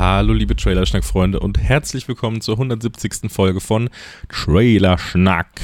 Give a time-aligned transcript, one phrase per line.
[0.00, 3.30] Hallo liebe Trailerschnack-Freunde und herzlich willkommen zur 170.
[3.30, 3.90] Folge von
[4.30, 5.60] Trailerschnack.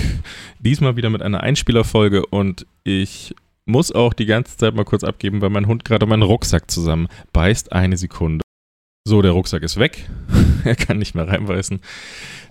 [0.58, 5.40] Diesmal wieder mit einer Einspielerfolge und ich muss auch die ganze Zeit mal kurz abgeben,
[5.40, 7.72] weil mein Hund gerade meinen Rucksack zusammen beißt.
[7.72, 8.42] Eine Sekunde.
[9.08, 10.06] So, der Rucksack ist weg.
[10.64, 11.80] er kann nicht mehr reinbeißen.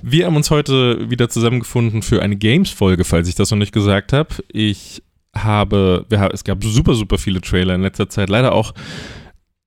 [0.02, 4.12] Wir haben uns heute wieder zusammengefunden für eine Games-Folge, falls ich das noch nicht gesagt
[4.12, 4.34] habe.
[4.52, 5.04] Ich
[5.36, 8.30] habe, es gab super, super viele Trailer in letzter Zeit.
[8.30, 8.74] Leider auch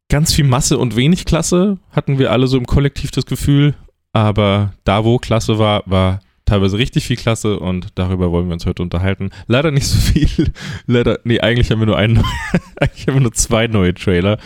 [0.08, 3.74] ganz viel Masse und wenig Klasse, hatten wir alle so im Kollektiv das Gefühl.
[4.12, 8.66] Aber da, wo Klasse war, war teilweise richtig viel Klasse und darüber wollen wir uns
[8.66, 9.30] heute unterhalten.
[9.46, 10.50] Leider nicht so viel.
[10.86, 12.18] Leider, nee, eigentlich haben wir nur einen,
[12.80, 14.38] eigentlich haben wir nur zwei neue Trailer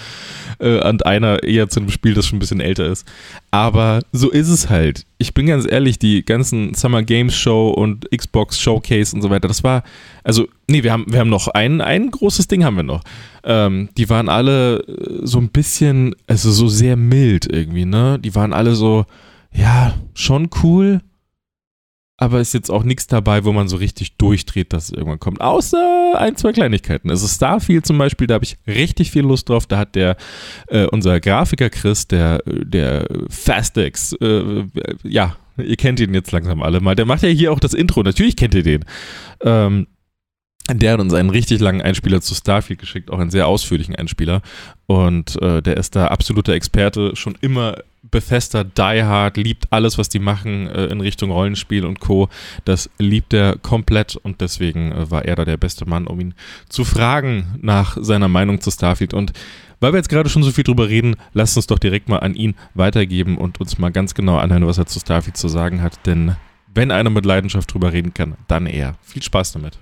[0.59, 3.07] äh, und einer eher zu einem Spiel, das schon ein bisschen älter ist.
[3.51, 5.07] Aber so ist es halt.
[5.19, 9.47] Ich bin ganz ehrlich, die ganzen Summer Games Show und Xbox Showcase und so weiter,
[9.47, 9.85] das war,
[10.25, 13.03] also, nee, wir haben, wir haben noch ein, ein großes Ding haben wir noch.
[13.45, 18.19] Ähm, die waren alle äh, so ein bisschen, also so sehr mild irgendwie, ne?
[18.19, 19.05] Die waren alle so,
[19.53, 21.01] ja, schon cool,
[22.23, 25.41] aber ist jetzt auch nichts dabei, wo man so richtig durchdreht, dass es irgendwann kommt.
[25.41, 27.11] Außer ein, zwei Kleinigkeiten.
[27.11, 29.67] Also Starfield zum Beispiel, da habe ich richtig viel Lust drauf.
[29.67, 30.17] Da hat der,
[30.69, 34.65] äh, unser Grafiker Chris, der, der Fastex, äh,
[35.03, 36.95] ja, ihr kennt ihn jetzt langsam alle mal.
[36.95, 38.05] Der macht ja hier auch das Intro.
[38.05, 38.85] Natürlich kennt ihr den.
[39.41, 39.89] Ähm,
[40.71, 44.43] der hat uns einen richtig langen Einspieler zu Starfield geschickt, auch einen sehr ausführlichen Einspieler.
[44.87, 50.09] Und äh, der ist da absoluter Experte, schon immer Bethesda Die Hard, liebt alles, was
[50.09, 52.29] die machen äh, in Richtung Rollenspiel und Co.
[52.65, 56.35] Das liebt er komplett und deswegen äh, war er da der beste Mann, um ihn
[56.69, 59.15] zu fragen nach seiner Meinung zu Starfield.
[59.15, 59.33] Und
[59.79, 62.35] weil wir jetzt gerade schon so viel drüber reden, lasst uns doch direkt mal an
[62.35, 66.05] ihn weitergeben und uns mal ganz genau anhören, was er zu Starfield zu sagen hat.
[66.05, 66.37] Denn
[66.75, 68.97] wenn einer mit Leidenschaft drüber reden kann, dann er.
[69.03, 69.79] Viel Spaß damit.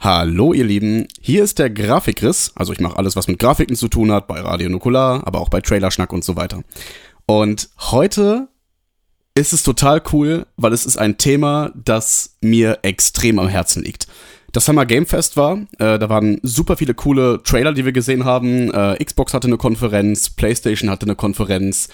[0.00, 3.88] Hallo ihr Lieben, hier ist der Grafikriss, also ich mache alles, was mit Grafiken zu
[3.88, 6.62] tun hat, bei Radio Nukular, aber auch bei Trailerschnack und so weiter.
[7.30, 8.48] Und heute
[9.34, 14.08] ist es total cool, weil es ist ein Thema, das mir extrem am Herzen liegt.
[14.52, 18.24] Das Summer Game Fest war, äh, da waren super viele coole Trailer, die wir gesehen
[18.24, 18.72] haben.
[18.72, 21.88] Äh, Xbox hatte eine Konferenz, PlayStation hatte eine Konferenz.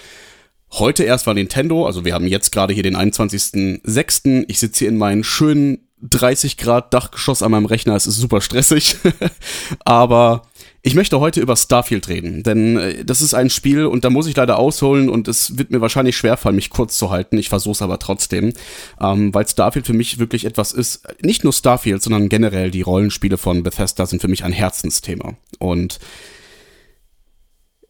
[0.71, 4.45] Heute erst war Nintendo, also wir haben jetzt gerade hier den 21.06.
[4.47, 7.95] Ich sitze hier in meinen schönen 30 Grad Dachgeschoss an meinem Rechner.
[7.95, 8.95] Es ist super stressig.
[9.83, 10.43] Aber
[10.85, 14.27] ich möchte heute über Starfield reden, denn äh, das ist ein Spiel und da muss
[14.27, 17.39] ich leider ausholen und es wird mir wahrscheinlich schwerfallen, mich kurz zu halten.
[17.39, 18.53] Ich versuche es aber trotzdem,
[19.01, 21.07] ähm, weil Starfield für mich wirklich etwas ist.
[21.23, 25.33] Nicht nur Starfield, sondern generell die Rollenspiele von Bethesda sind für mich ein Herzensthema.
[25.57, 25.99] Und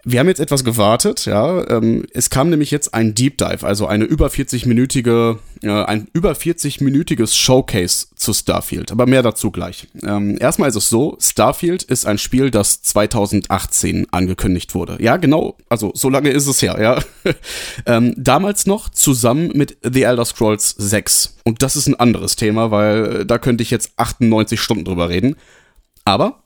[0.08, 1.68] wir haben jetzt etwas gewartet, ja.
[1.68, 6.34] Ähm, es kam nämlich jetzt ein Deep Dive, also eine über 40-minütige, äh, ein über
[6.34, 8.92] 40-minütiges Showcase zu Starfield.
[8.92, 9.88] Aber mehr dazu gleich.
[10.04, 14.98] Ähm, erstmal ist es so, Starfield ist ein Spiel, das 2018 angekündigt wurde.
[15.02, 17.34] Ja, genau, also so lange ist es her, ja.
[17.88, 21.38] ähm, damals noch zusammen mit The Elder Scrolls 6.
[21.46, 25.10] Und das ist ein anderes Thema, weil äh, da könnte ich jetzt 98 Stunden drüber
[25.10, 25.36] reden.
[26.04, 26.44] Aber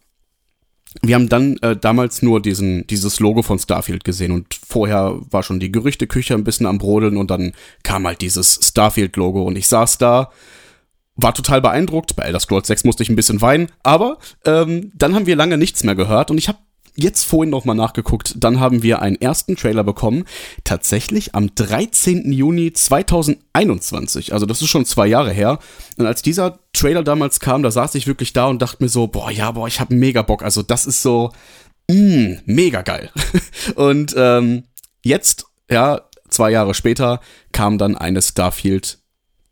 [1.01, 5.43] wir haben dann äh, damals nur diesen, dieses Logo von Starfield gesehen und vorher war
[5.43, 9.67] schon die Gerüchteküche ein bisschen am Brodeln und dann kam halt dieses Starfield-Logo und ich
[9.67, 10.31] saß da,
[11.15, 12.15] war total beeindruckt.
[12.15, 15.57] Bei Elder Scrolls 6 musste ich ein bisschen weinen, aber ähm, dann haben wir lange
[15.57, 16.59] nichts mehr gehört und ich habe
[17.01, 20.25] jetzt vorhin nochmal nachgeguckt, dann haben wir einen ersten Trailer bekommen,
[20.63, 22.31] tatsächlich am 13.
[22.31, 24.33] Juni 2021.
[24.33, 25.59] Also das ist schon zwei Jahre her.
[25.97, 29.07] Und als dieser Trailer damals kam, da saß ich wirklich da und dachte mir so,
[29.07, 30.43] boah, ja, boah, ich hab mega Bock.
[30.43, 31.31] Also das ist so,
[31.89, 33.09] mh, mm, mega geil.
[33.75, 34.63] und ähm,
[35.03, 37.19] jetzt, ja, zwei Jahre später,
[37.51, 38.99] kam dann eine Starfield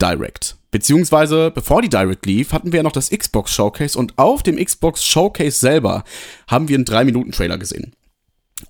[0.02, 0.47] Direct.
[0.72, 4.64] Beziehungsweise, bevor die Direct lief, hatten wir ja noch das Xbox Showcase und auf dem
[4.64, 6.04] Xbox Showcase selber
[6.48, 7.94] haben wir einen 3-Minuten-Trailer gesehen.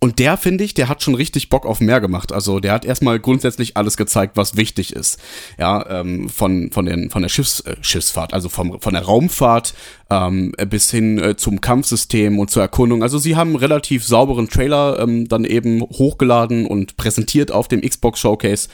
[0.02, 2.34] Und der, finde ich, der hat schon richtig Bock auf mehr gemacht.
[2.34, 5.18] Also der hat erstmal grundsätzlich alles gezeigt, was wichtig ist.
[5.58, 9.74] Ja, ähm, von, von, den, von der Schiffs, äh, Schiffsfahrt, also vom, von der Raumfahrt
[10.10, 13.02] ähm, bis hin äh, zum Kampfsystem und zur Erkundung.
[13.02, 17.82] Also sie haben einen relativ sauberen Trailer ähm, dann eben hochgeladen und präsentiert auf dem
[17.82, 18.68] Xbox Showcase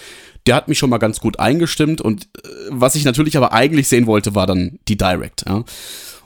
[0.48, 3.88] der hat mich schon mal ganz gut eingestimmt und äh, was ich natürlich aber eigentlich
[3.88, 5.64] sehen wollte, war dann die Direct, ja.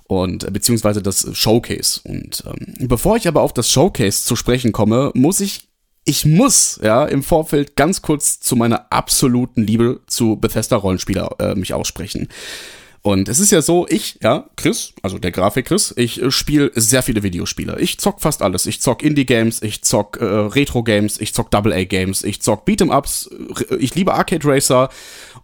[0.07, 1.99] Und äh, beziehungsweise das Showcase.
[2.05, 5.67] Und ähm, bevor ich aber auf das Showcase zu sprechen komme, muss ich
[6.07, 11.55] ich muss ja im Vorfeld ganz kurz zu meiner absoluten Liebe zu Bethesda Rollenspieler äh,
[11.55, 12.29] mich aussprechen.
[13.01, 16.71] Und es ist ja so, ich, ja, Chris, also der Grafik Chris, ich äh, spiele
[16.75, 17.79] sehr viele Videospiele.
[17.79, 18.65] Ich zock fast alles.
[18.65, 23.29] Ich zock Indie-Games, ich zock äh, Retro-Games, ich zock Double-A-Games, ich zock Beat'em-Ups,
[23.79, 24.89] ich liebe Arcade Racer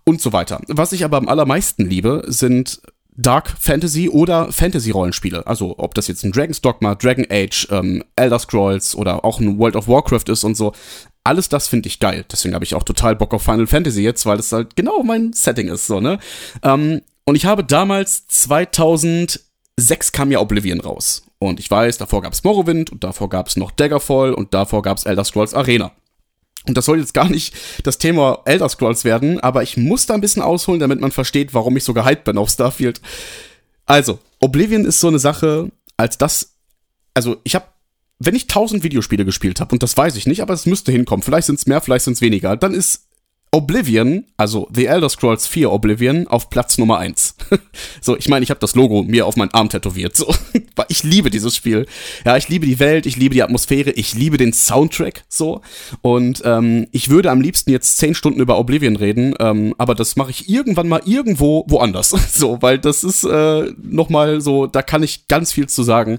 [0.04, 0.62] und so weiter.
[0.68, 2.82] Was ich aber am allermeisten liebe, sind
[3.16, 5.46] Dark Fantasy oder Fantasy-Rollenspiele.
[5.46, 9.60] Also ob das jetzt ein Dragon's Dogma, Dragon Age, ähm, Elder Scrolls oder auch ein
[9.60, 10.74] World of Warcraft ist und so.
[11.24, 12.26] Alles das finde ich geil.
[12.32, 15.32] Deswegen habe ich auch total Bock auf Final Fantasy jetzt, weil das halt genau mein
[15.32, 16.20] Setting ist, so, ne?
[16.64, 21.24] Ähm, und ich habe damals 2006 kam ja Oblivion raus.
[21.40, 24.82] Und ich weiß, davor gab es Morrowind und davor gab es noch Daggerfall und davor
[24.82, 25.92] gab es Elder Scrolls Arena.
[26.66, 27.54] Und das soll jetzt gar nicht
[27.84, 31.54] das Thema Elder Scrolls werden, aber ich muss da ein bisschen ausholen, damit man versteht,
[31.54, 33.02] warum ich so gehypt bin auf Starfield.
[33.86, 36.56] Also, Oblivion ist so eine Sache, als das,
[37.14, 37.66] also ich habe,
[38.20, 41.24] wenn ich tausend Videospiele gespielt habe, und das weiß ich nicht, aber es müsste hinkommen,
[41.24, 43.08] vielleicht sind es mehr, vielleicht sind es weniger, dann ist
[43.54, 47.36] Oblivion, also The Elder Scrolls 4 Oblivion, auf Platz Nummer 1.
[48.02, 50.16] so, ich meine, ich habe das Logo mir auf meinen Arm tätowiert.
[50.18, 50.34] So,
[50.88, 51.86] ich liebe dieses Spiel.
[52.26, 55.24] Ja, ich liebe die Welt, ich liebe die Atmosphäre, ich liebe den Soundtrack.
[55.30, 55.62] So
[56.02, 60.16] und ähm, ich würde am liebsten jetzt 10 Stunden über Oblivion reden, ähm, aber das
[60.16, 62.10] mache ich irgendwann mal irgendwo woanders.
[62.34, 66.18] so, weil das ist äh, noch mal so, da kann ich ganz viel zu sagen.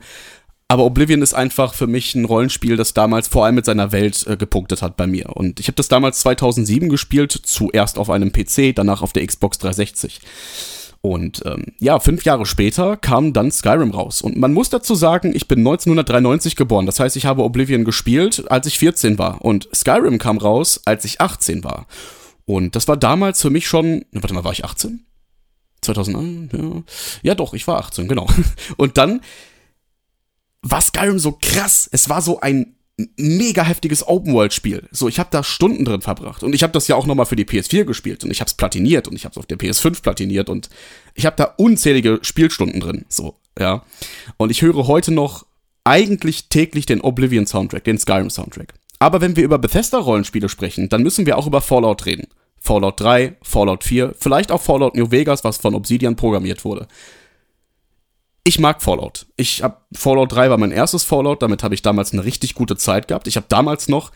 [0.68, 4.26] Aber Oblivion ist einfach für mich ein Rollenspiel, das damals vor allem mit seiner Welt
[4.26, 5.36] äh, gepunktet hat bei mir.
[5.36, 9.58] Und ich habe das damals 2007 gespielt, zuerst auf einem PC, danach auf der Xbox
[9.58, 10.20] 360.
[11.02, 14.22] Und ähm, ja, fünf Jahre später kam dann Skyrim raus.
[14.22, 16.86] Und man muss dazu sagen, ich bin 1993 geboren.
[16.86, 19.44] Das heißt, ich habe Oblivion gespielt, als ich 14 war.
[19.44, 21.86] Und Skyrim kam raus, als ich 18 war.
[22.46, 24.06] Und das war damals für mich schon.
[24.12, 25.04] Warte mal, war ich 18?
[25.82, 26.48] 2009?
[26.52, 26.82] Ja.
[27.22, 28.26] ja, doch, ich war 18, genau.
[28.78, 29.20] Und dann
[30.64, 31.88] war Skyrim so krass.
[31.92, 32.74] Es war so ein
[33.16, 34.88] mega heftiges Open-World-Spiel.
[34.90, 36.42] So, ich habe da Stunden drin verbracht.
[36.42, 38.24] Und ich habe das ja auch nochmal für die PS4 gespielt.
[38.24, 39.08] Und ich habe es platiniert.
[39.08, 40.48] Und ich habe es auf der PS5 platiniert.
[40.48, 40.70] Und
[41.14, 43.04] ich habe da unzählige Spielstunden drin.
[43.08, 43.84] So, ja.
[44.36, 45.44] Und ich höre heute noch
[45.84, 48.74] eigentlich täglich den Oblivion-Soundtrack, den Skyrim-Soundtrack.
[49.00, 52.28] Aber wenn wir über Bethesda-Rollenspiele sprechen, dann müssen wir auch über Fallout reden.
[52.58, 56.88] Fallout 3, Fallout 4, vielleicht auch Fallout New Vegas, was von Obsidian programmiert wurde
[58.44, 59.26] ich mag Fallout.
[59.36, 62.76] Ich hab Fallout 3 war mein erstes Fallout, damit habe ich damals eine richtig gute
[62.76, 63.26] Zeit gehabt.
[63.26, 64.12] Ich habe damals noch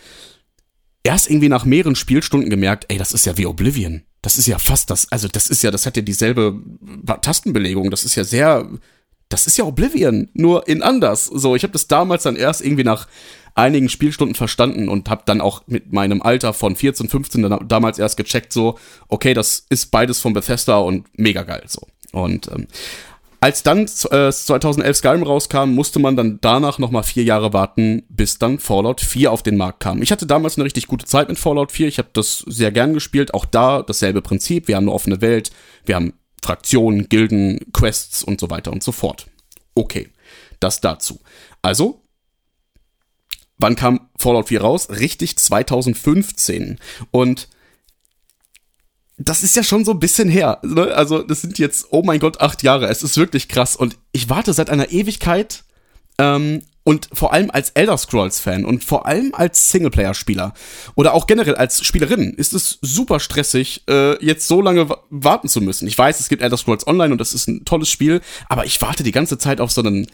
[1.03, 4.03] erst irgendwie nach mehreren Spielstunden gemerkt, ey, das ist ja wie Oblivion.
[4.21, 6.61] Das ist ja fast das, also das ist ja, das hat ja dieselbe
[7.23, 8.69] Tastenbelegung, das ist ja sehr
[9.29, 11.27] das ist ja Oblivion, nur in anders.
[11.27, 13.09] So, ich habe das damals dann erst irgendwie nach
[13.55, 17.99] einigen Spielstunden verstanden und habe dann auch mit meinem Alter von 14, 15 dann damals
[17.99, 18.79] erst gecheckt so,
[19.09, 21.87] okay, das ist beides von Bethesda und mega geil so.
[22.13, 22.69] Und ähm,
[23.41, 28.39] als dann äh, 2011 Skyrim rauskam, musste man dann danach nochmal vier Jahre warten, bis
[28.39, 30.03] dann Fallout 4 auf den Markt kam.
[30.03, 31.87] Ich hatte damals eine richtig gute Zeit mit Fallout 4.
[31.87, 33.35] Ich habe das sehr gern gespielt.
[33.35, 34.67] Auch da dasselbe Prinzip.
[34.67, 35.53] Wir haben eine offene Welt.
[35.85, 39.27] Wir haben Fraktionen, Gilden, Quests und so weiter und so fort.
[39.75, 40.09] Okay,
[40.59, 41.21] das dazu.
[41.63, 42.03] Also,
[43.59, 44.91] wann kam Fallout 4 raus?
[44.91, 46.79] Richtig 2015.
[47.13, 47.49] Und
[49.19, 50.61] das ist ja schon so ein bisschen her.
[50.63, 50.95] Ne?
[50.95, 52.89] Also, das sind jetzt, oh mein Gott, acht Jahre.
[52.89, 53.75] Es ist wirklich krass.
[53.77, 55.65] Und ich warte seit einer Ewigkeit.
[56.19, 60.55] Ähm, und vor allem als Elder Scrolls-Fan und vor allem als Singleplayer-Spieler
[60.95, 65.61] oder auch generell als Spielerin ist es super stressig, äh, jetzt so lange warten zu
[65.61, 65.87] müssen.
[65.87, 68.81] Ich weiß, es gibt Elder Scrolls Online und das ist ein tolles Spiel, aber ich
[68.81, 70.07] warte die ganze Zeit auf so einen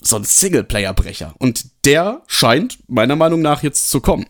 [0.00, 1.34] so einen Singleplayer-Brecher.
[1.38, 4.26] Und der scheint meiner Meinung nach jetzt zu kommen.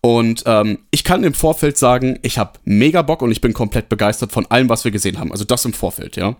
[0.00, 3.88] Und ähm, ich kann im Vorfeld sagen, ich habe mega Bock und ich bin komplett
[3.88, 5.32] begeistert von allem, was wir gesehen haben.
[5.32, 6.36] Also das im Vorfeld, ja.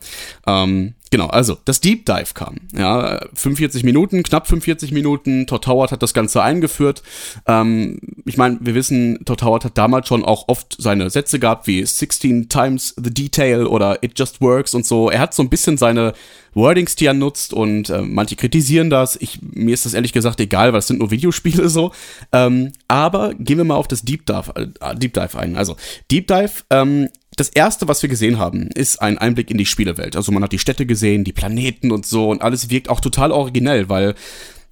[0.46, 2.58] Ähm, genau, also das Deep Dive kam.
[2.72, 5.48] Ja, 45 Minuten, knapp 45 Minuten.
[5.48, 7.02] Todd Howard hat das Ganze eingeführt.
[7.46, 11.66] Ähm, ich meine, wir wissen, Todd Howard hat damals schon auch oft seine Sätze gehabt,
[11.66, 15.10] wie 16 times the detail oder it just works und so.
[15.10, 16.12] Er hat so ein bisschen seine
[16.54, 19.16] Wordings, die er nutzt und äh, manche kritisieren das.
[19.16, 21.92] Ich, mir ist das ehrlich gesagt egal, weil es sind nur Videospiele so.
[22.32, 25.56] Ähm, aber gehen wir mal auf das Deep Dive, äh, Deep Dive ein.
[25.56, 25.76] Also
[26.10, 30.16] Deep Dive, ähm, das erste, was wir gesehen haben, ist ein Einblick in die Spielewelt.
[30.16, 33.30] Also man hat die Städte gesehen, die Planeten und so und alles wirkt auch total
[33.30, 34.14] originell, weil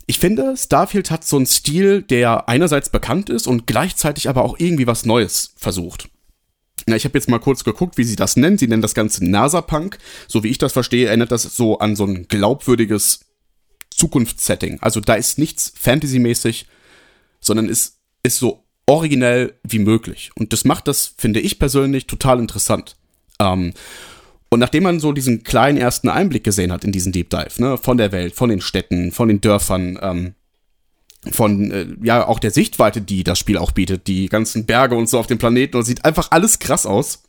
[0.07, 4.57] ich finde, Starfield hat so einen Stil, der einerseits bekannt ist und gleichzeitig aber auch
[4.59, 6.09] irgendwie was Neues versucht.
[6.87, 8.59] Na, ich habe jetzt mal kurz geguckt, wie sie das nennen.
[8.59, 9.99] Sie nennen das Ganze NASA-Punk.
[10.29, 13.26] So wie ich das verstehe, erinnert das so an so ein glaubwürdiges
[13.97, 14.79] Zukunftssetting.
[14.81, 16.67] Also da ist nichts Fantasy-mäßig,
[17.41, 20.31] sondern ist, ist so originell wie möglich.
[20.37, 22.97] Und das macht das, finde ich persönlich, total interessant.
[23.41, 23.73] Ähm,
[24.49, 27.79] und nachdem man so diesen kleinen ersten Einblick gesehen hat in diesen Deep Dive, ne,
[27.79, 30.35] von der Welt, von den Städten, von den Dörfern, ähm,
[31.33, 35.09] von äh, ja auch der Sichtweite, die das Spiel auch bietet, die ganzen Berge und
[35.09, 37.25] so auf dem Planeten sieht einfach alles krass aus.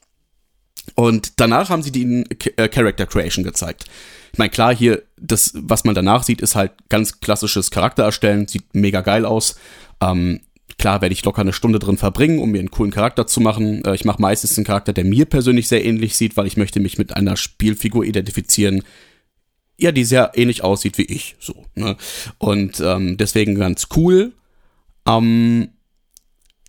[0.95, 2.23] Und danach haben sie die
[2.57, 3.85] äh, Character Creation gezeigt.
[4.31, 8.47] Ich meine, klar, hier, das, was man danach sieht, ist halt ganz klassisches Charakter erstellen,
[8.47, 9.57] sieht mega geil aus.
[10.01, 10.41] Ähm,
[10.77, 13.83] klar werde ich locker eine Stunde drin verbringen, um mir einen coolen Charakter zu machen.
[13.85, 16.79] Äh, ich mache meistens einen Charakter, der mir persönlich sehr ähnlich sieht, weil ich möchte
[16.79, 18.83] mich mit einer Spielfigur identifizieren,
[19.79, 21.35] ja, die sehr ähnlich aussieht wie ich.
[21.39, 21.97] So, ne?
[22.37, 24.33] Und ähm, deswegen ganz cool.
[25.07, 25.69] Ähm,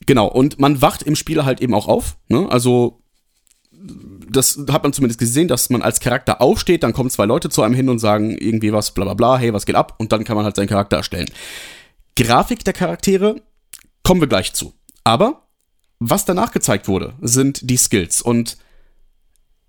[0.07, 2.17] genau, und man wacht im Spiel halt eben auch auf.
[2.29, 2.47] Ne?
[2.51, 3.01] Also
[4.31, 7.63] das hat man zumindest gesehen, dass man als Charakter aufsteht, dann kommen zwei Leute zu
[7.63, 9.95] einem hin und sagen irgendwie was, bla bla bla, hey, was geht ab?
[9.99, 11.31] Und dann kann man halt seinen Charakter erstellen.
[12.17, 13.41] Grafik der Charaktere
[14.03, 14.75] kommen wir gleich zu.
[15.05, 15.43] Aber
[16.01, 18.23] was danach gezeigt wurde, sind die Skills.
[18.23, 18.57] Und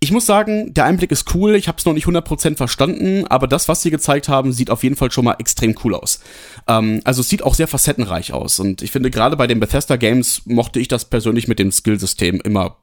[0.01, 1.55] ich muss sagen, der Einblick ist cool.
[1.55, 4.83] Ich habe es noch nicht 100% verstanden, aber das, was sie gezeigt haben, sieht auf
[4.83, 6.21] jeden Fall schon mal extrem cool aus.
[6.67, 8.59] Ähm, also es sieht auch sehr facettenreich aus.
[8.59, 12.39] Und ich finde, gerade bei den Bethesda Games mochte ich das persönlich mit dem Skillsystem
[12.41, 12.77] immer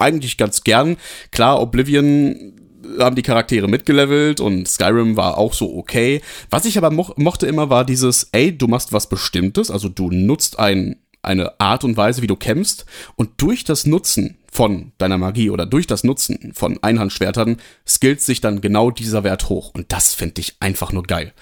[0.00, 0.96] eigentlich ganz gern.
[1.30, 2.54] Klar, Oblivion
[2.98, 6.22] haben die Charaktere mitgelevelt und Skyrim war auch so okay.
[6.48, 10.10] Was ich aber mo mochte immer war dieses, ey, du machst was Bestimmtes, also du
[10.10, 15.18] nutzt ein, eine Art und Weise, wie du kämpfst und durch das Nutzen von deiner
[15.18, 19.92] Magie oder durch das Nutzen von Einhandschwertern skillt sich dann genau dieser Wert hoch und
[19.92, 21.32] das finde ich einfach nur geil.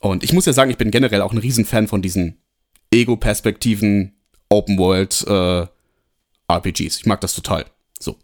[0.00, 2.38] Und ich muss ja sagen, ich bin generell auch ein Riesenfan von diesen
[2.90, 4.12] Ego-Perspektiven
[4.48, 5.66] Open World äh,
[6.52, 6.98] RPGs.
[6.98, 7.64] Ich mag das total.
[8.02, 8.16] So.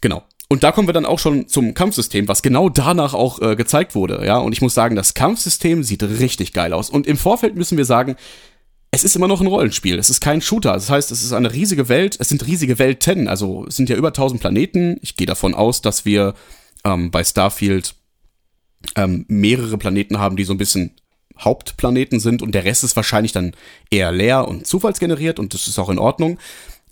[0.00, 0.24] Genau.
[0.48, 3.94] Und da kommen wir dann auch schon zum Kampfsystem, was genau danach auch äh, gezeigt
[3.94, 4.36] wurde, ja.
[4.38, 6.90] Und ich muss sagen, das Kampfsystem sieht richtig geil aus.
[6.90, 8.16] Und im Vorfeld müssen wir sagen,
[8.90, 9.98] es ist immer noch ein Rollenspiel.
[9.98, 10.74] Es ist kein Shooter.
[10.74, 12.16] Das heißt, es ist eine riesige Welt.
[12.20, 13.26] Es sind riesige Welten.
[13.26, 14.98] Also es sind ja über 1000 Planeten.
[15.02, 16.34] Ich gehe davon aus, dass wir
[16.84, 17.96] ähm, bei Starfield
[18.94, 20.94] ähm, mehrere Planeten haben, die so ein bisschen
[21.38, 23.52] Hauptplaneten sind und der Rest ist wahrscheinlich dann
[23.90, 26.38] eher leer und zufallsgeneriert und das ist auch in Ordnung.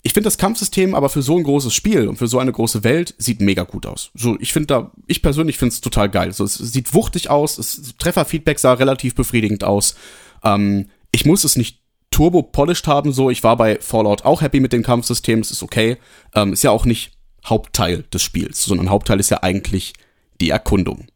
[0.05, 2.83] Ich finde das Kampfsystem aber für so ein großes Spiel und für so eine große
[2.83, 4.11] Welt sieht mega gut aus.
[4.13, 6.33] So, ich finde da, ich persönlich finde es total geil.
[6.33, 9.95] So, es sieht wuchtig aus, das Trefferfeedback sah relativ befriedigend aus.
[10.43, 11.79] Ähm, ich muss es nicht
[12.11, 13.29] turbo polished haben, so.
[13.29, 15.97] Ich war bei Fallout auch happy mit dem Kampfsystem, es ist okay.
[16.35, 17.13] Ähm, ist ja auch nicht
[17.45, 19.93] Hauptteil des Spiels, sondern Hauptteil ist ja eigentlich
[20.41, 21.07] die Erkundung.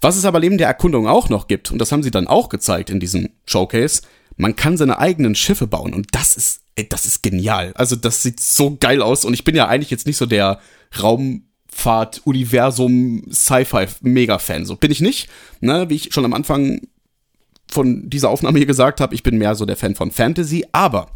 [0.00, 2.50] Was es aber neben der Erkundung auch noch gibt, und das haben sie dann auch
[2.50, 4.02] gezeigt in diesem Showcase,
[4.36, 7.72] man kann seine eigenen Schiffe bauen und das ist das ist genial.
[7.74, 10.60] Also das sieht so geil aus und ich bin ja eigentlich jetzt nicht so der
[11.00, 14.66] Raumfahrt, Universum, Sci-Fi Mega-Fan.
[14.66, 15.28] So bin ich nicht.
[15.60, 16.80] Ne, wie ich schon am Anfang
[17.70, 21.10] von dieser Aufnahme hier gesagt habe, ich bin mehr so der Fan von Fantasy, aber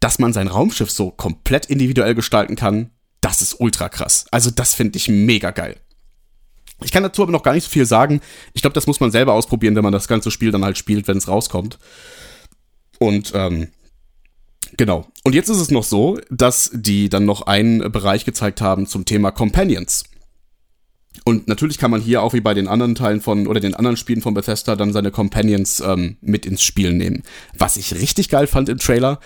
[0.00, 4.26] dass man sein Raumschiff so komplett individuell gestalten kann, das ist ultra krass.
[4.30, 5.76] Also das finde ich mega geil.
[6.84, 8.20] Ich kann dazu aber noch gar nicht so viel sagen.
[8.52, 11.08] Ich glaube, das muss man selber ausprobieren, wenn man das ganze Spiel dann halt spielt,
[11.08, 11.78] wenn es rauskommt.
[12.98, 13.68] Und ähm,
[14.76, 15.06] Genau.
[15.24, 19.04] Und jetzt ist es noch so, dass die dann noch einen Bereich gezeigt haben zum
[19.04, 20.04] Thema Companions.
[21.24, 23.96] Und natürlich kann man hier auch wie bei den anderen Teilen von oder den anderen
[23.96, 27.22] Spielen von Bethesda dann seine Companions ähm, mit ins Spiel nehmen.
[27.56, 29.18] Was ich richtig geil fand im Trailer,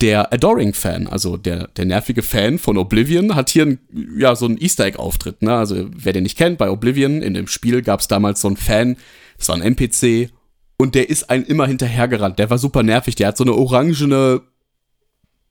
[0.00, 3.78] der Adoring-Fan, also der, der nervige Fan von Oblivion, hat hier ein,
[4.18, 5.40] ja, so einen Easter Egg-Auftritt.
[5.42, 5.54] Ne?
[5.54, 8.58] Also wer den nicht kennt, bei Oblivion in dem Spiel gab es damals so einen
[8.58, 8.96] Fan,
[9.38, 10.30] das war ein NPC
[10.76, 12.38] und der ist ein immer hinterhergerannt.
[12.38, 13.14] Der war super nervig.
[13.14, 14.42] Der hat so eine orangene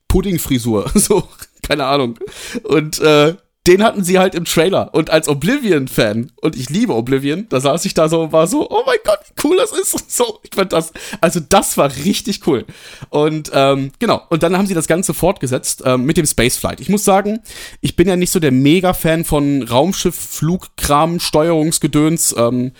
[0.07, 0.91] Puddingfrisur.
[0.95, 1.27] So,
[1.61, 2.19] keine Ahnung.
[2.63, 3.35] Und äh,
[3.67, 4.93] den hatten sie halt im Trailer.
[4.93, 8.69] Und als Oblivion-Fan, und ich liebe Oblivion, da saß ich da so und war so,
[8.69, 9.95] oh mein Gott, wie cool das ist.
[10.15, 12.65] So, ich fand das, also das war richtig cool.
[13.09, 16.79] Und ähm, genau, und dann haben sie das Ganze fortgesetzt ähm, mit dem Spaceflight.
[16.79, 17.39] Ich muss sagen,
[17.81, 22.35] ich bin ja nicht so der Mega-Fan von Raumschiff, Flugkram, Steuerungsgedöns.
[22.37, 22.71] Ähm,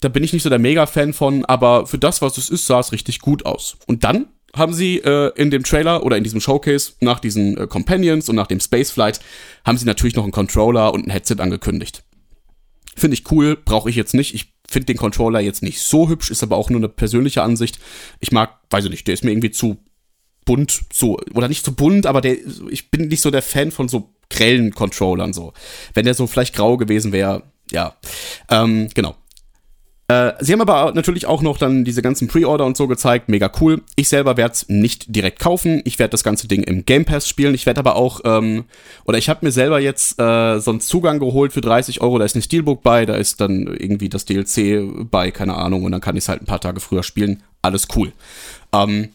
[0.00, 2.80] da bin ich nicht so der Mega-Fan von, aber für das, was es ist, sah
[2.80, 3.76] es richtig gut aus.
[3.86, 7.66] Und dann haben sie äh, in dem Trailer oder in diesem Showcase nach diesen äh,
[7.66, 9.20] Companions und nach dem Spaceflight
[9.64, 12.02] haben sie natürlich noch einen Controller und ein Headset angekündigt.
[12.96, 14.34] Finde ich cool, brauche ich jetzt nicht.
[14.34, 17.78] Ich finde den Controller jetzt nicht so hübsch, ist aber auch nur eine persönliche Ansicht.
[18.20, 19.78] Ich mag, weiß ich nicht, der ist mir irgendwie zu
[20.44, 22.36] bunt, so, oder nicht zu bunt, aber der,
[22.70, 25.52] ich bin nicht so der Fan von so grellen Controllern, so.
[25.94, 27.96] Wenn der so vielleicht grau gewesen wäre, ja.
[28.50, 29.14] Ähm, genau.
[30.10, 33.28] Äh, sie haben aber natürlich auch noch dann diese ganzen Pre-Order und so gezeigt.
[33.28, 33.82] Mega cool.
[33.94, 35.82] Ich selber werde es nicht direkt kaufen.
[35.84, 37.54] Ich werde das ganze Ding im Game Pass spielen.
[37.54, 38.64] Ich werde aber auch, ähm,
[39.04, 42.18] oder ich habe mir selber jetzt äh, so einen Zugang geholt für 30 Euro.
[42.18, 45.84] Da ist ein Steelbook bei, da ist dann irgendwie das DLC bei, keine Ahnung.
[45.84, 47.42] Und dann kann ich es halt ein paar Tage früher spielen.
[47.60, 48.12] Alles cool.
[48.72, 49.10] Ähm,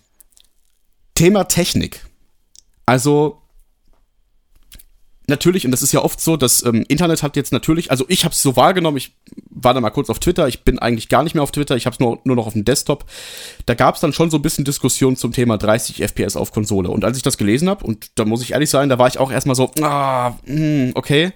[1.15, 2.01] Thema Technik.
[2.85, 3.41] Also,
[5.27, 8.25] natürlich, und das ist ja oft so, das ähm, Internet hat jetzt natürlich, also ich
[8.25, 9.15] habe es so wahrgenommen, ich
[9.49, 11.85] war da mal kurz auf Twitter, ich bin eigentlich gar nicht mehr auf Twitter, ich
[11.85, 13.05] habe es nur, nur noch auf dem Desktop.
[13.65, 16.89] Da gab es dann schon so ein bisschen Diskussion zum Thema 30 FPS auf Konsole.
[16.89, 19.19] Und als ich das gelesen habe, und da muss ich ehrlich sein, da war ich
[19.19, 21.31] auch erstmal so, ah, mh, hm, okay.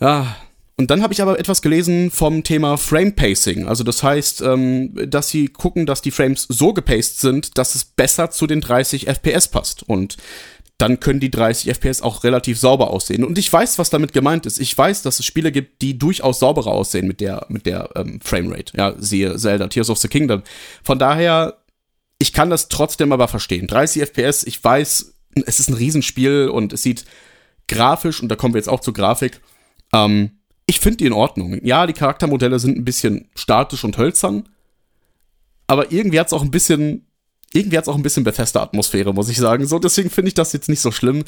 [0.00, 0.36] Ja.
[0.76, 3.68] Und dann habe ich aber etwas gelesen vom Thema Frame Pacing.
[3.68, 7.84] Also das heißt, ähm, dass sie gucken, dass die Frames so gepaced sind, dass es
[7.84, 9.82] besser zu den 30 FPS passt.
[9.82, 10.16] Und
[10.80, 13.22] dann können die 30 FPS auch relativ sauber aussehen.
[13.22, 14.58] Und ich weiß, was damit gemeint ist.
[14.58, 18.18] Ich weiß, dass es Spiele gibt, die durchaus sauberer aussehen mit der, mit der ähm,
[18.22, 18.74] Framerate.
[18.76, 20.42] Ja, siehe Zelda, Tears of the Kingdom.
[20.82, 21.58] Von daher,
[22.18, 23.66] ich kann das trotzdem aber verstehen.
[23.66, 27.04] 30 FPS, ich weiß, es ist ein Riesenspiel und es sieht
[27.68, 29.40] grafisch, und da kommen wir jetzt auch zur Grafik,
[29.92, 30.30] ähm,
[30.64, 31.58] ich finde die in Ordnung.
[31.62, 34.48] Ja, die Charaktermodelle sind ein bisschen statisch und hölzern,
[35.66, 37.06] aber irgendwie hat es auch ein bisschen
[37.52, 39.66] irgendwie hat es auch ein bisschen Bethesda-Atmosphäre, muss ich sagen.
[39.66, 41.24] So, deswegen finde ich das jetzt nicht so schlimm.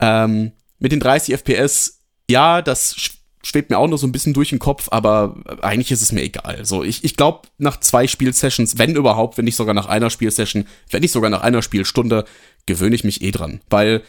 [0.00, 2.96] Ähm, mit den 30 FPS, ja, das
[3.42, 6.22] schwebt mir auch noch so ein bisschen durch den Kopf, aber eigentlich ist es mir
[6.22, 6.64] egal.
[6.64, 10.66] So, ich, ich glaube, nach zwei Spielsessions, wenn überhaupt, wenn nicht sogar nach einer Spielsession,
[10.90, 12.24] wenn nicht sogar nach einer Spielstunde,
[12.66, 13.60] gewöhne ich mich eh dran.
[13.70, 14.02] Weil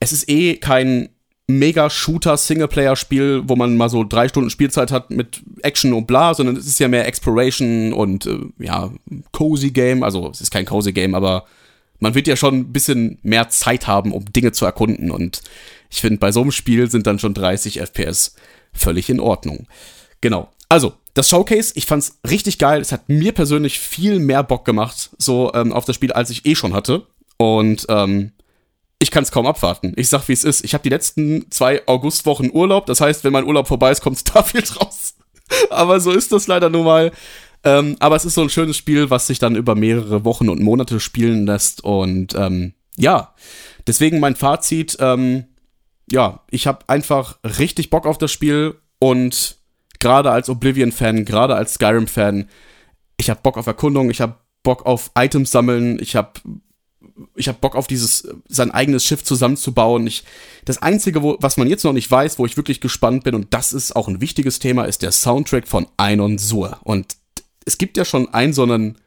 [0.00, 1.10] es ist eh kein
[1.48, 6.66] Mega-Shooter-Singleplayer-Spiel, wo man mal so drei Stunden Spielzeit hat mit Action und bla, sondern es
[6.66, 8.92] ist ja mehr Exploration und äh, ja,
[9.32, 10.02] cozy Game.
[10.02, 11.46] Also es ist kein cozy Game, aber
[12.00, 15.10] man wird ja schon ein bisschen mehr Zeit haben, um Dinge zu erkunden.
[15.10, 15.42] Und
[15.90, 18.34] ich finde, bei so einem Spiel sind dann schon 30 FPS
[18.72, 19.66] völlig in Ordnung.
[20.20, 20.50] Genau.
[20.68, 22.80] Also, das Showcase, ich fand's richtig geil.
[22.80, 26.44] Es hat mir persönlich viel mehr Bock gemacht, so ähm, auf das Spiel, als ich
[26.44, 27.06] eh schon hatte.
[27.38, 28.32] Und ähm,
[28.98, 29.92] ich kann es kaum abwarten.
[29.96, 30.64] Ich sag, wie es ist.
[30.64, 32.86] Ich habe die letzten zwei Augustwochen Urlaub.
[32.86, 35.14] Das heißt, wenn mein Urlaub vorbei ist, kommt Starfield raus.
[35.70, 37.12] aber so ist das leider nun mal.
[37.64, 40.60] Ähm, aber es ist so ein schönes Spiel, was sich dann über mehrere Wochen und
[40.60, 41.84] Monate spielen lässt.
[41.84, 43.34] Und ähm, ja,
[43.86, 44.96] deswegen mein Fazit.
[45.00, 45.44] Ähm,
[46.10, 48.76] ja, ich habe einfach richtig Bock auf das Spiel.
[48.98, 49.58] Und
[50.00, 52.48] gerade als Oblivion-Fan, gerade als Skyrim-Fan,
[53.16, 56.32] ich habe Bock auf Erkundung, ich habe Bock auf Items sammeln, ich habe
[57.34, 60.06] ich habe Bock auf dieses, sein eigenes Schiff zusammenzubauen.
[60.06, 60.24] Ich,
[60.64, 63.48] das Einzige, wo, was man jetzt noch nicht weiß, wo ich wirklich gespannt bin, und
[63.50, 66.78] das ist auch ein wichtiges Thema, ist der Soundtrack von Einon Sur.
[66.84, 67.16] Und
[67.64, 68.98] es gibt ja schon einen so einen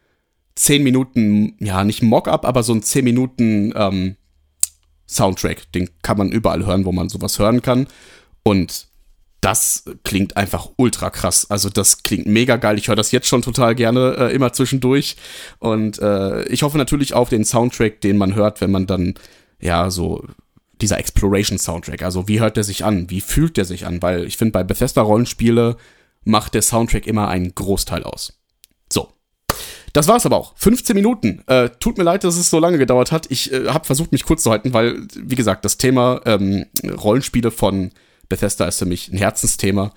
[0.56, 4.16] 10 Minuten, ja, nicht Mock-up, aber so einen 10 Minuten ähm,
[5.08, 5.72] Soundtrack.
[5.72, 7.86] Den kann man überall hören, wo man sowas hören kann.
[8.42, 8.88] Und
[9.42, 11.50] das klingt einfach ultra krass.
[11.50, 12.78] Also das klingt mega geil.
[12.78, 15.16] Ich höre das jetzt schon total gerne äh, immer zwischendurch.
[15.58, 19.14] Und äh, ich hoffe natürlich auf den Soundtrack, den man hört, wenn man dann,
[19.60, 20.24] ja, so
[20.80, 22.02] dieser Exploration-Soundtrack.
[22.02, 23.10] Also wie hört der sich an?
[23.10, 24.00] Wie fühlt der sich an?
[24.00, 25.76] Weil ich finde, bei Bethesda-Rollenspiele
[26.24, 28.38] macht der Soundtrack immer einen Großteil aus.
[28.92, 29.08] So.
[29.92, 30.52] Das war's aber auch.
[30.56, 31.42] 15 Minuten.
[31.48, 33.28] Äh, tut mir leid, dass es so lange gedauert hat.
[33.28, 37.50] Ich äh, habe versucht, mich kurz zu halten, weil, wie gesagt, das Thema ähm, Rollenspiele
[37.50, 37.90] von
[38.28, 39.92] Bethesda ist für mich ein Herzensthema.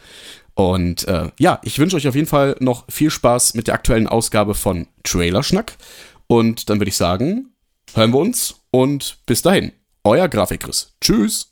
[0.53, 4.07] Und äh, ja, ich wünsche euch auf jeden Fall noch viel Spaß mit der aktuellen
[4.07, 5.73] Ausgabe von Trailerschnack.
[6.27, 7.51] Und dann würde ich sagen,
[7.93, 9.73] hören wir uns und bis dahin.
[10.03, 10.95] Euer Grafikriss.
[11.01, 11.51] Tschüss.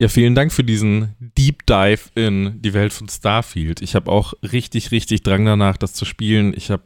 [0.00, 3.82] Ja, vielen Dank für diesen Deep Dive in die Welt von Starfield.
[3.82, 6.54] Ich habe auch richtig, richtig Drang danach, das zu spielen.
[6.56, 6.82] Ich habe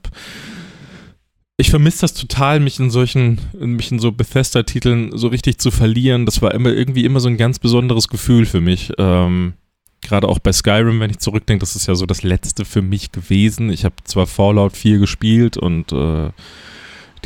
[1.58, 6.26] ich vermisse das total, mich in solchen, mich in so Bethesda-Titeln so richtig zu verlieren.
[6.26, 8.92] Das war immer irgendwie immer so ein ganz besonderes Gefühl für mich.
[8.98, 9.54] Ähm,
[10.02, 13.10] Gerade auch bei Skyrim, wenn ich zurückdenke, das ist ja so das letzte für mich
[13.10, 13.70] gewesen.
[13.70, 16.30] Ich habe zwar Fallout 4 gespielt und äh,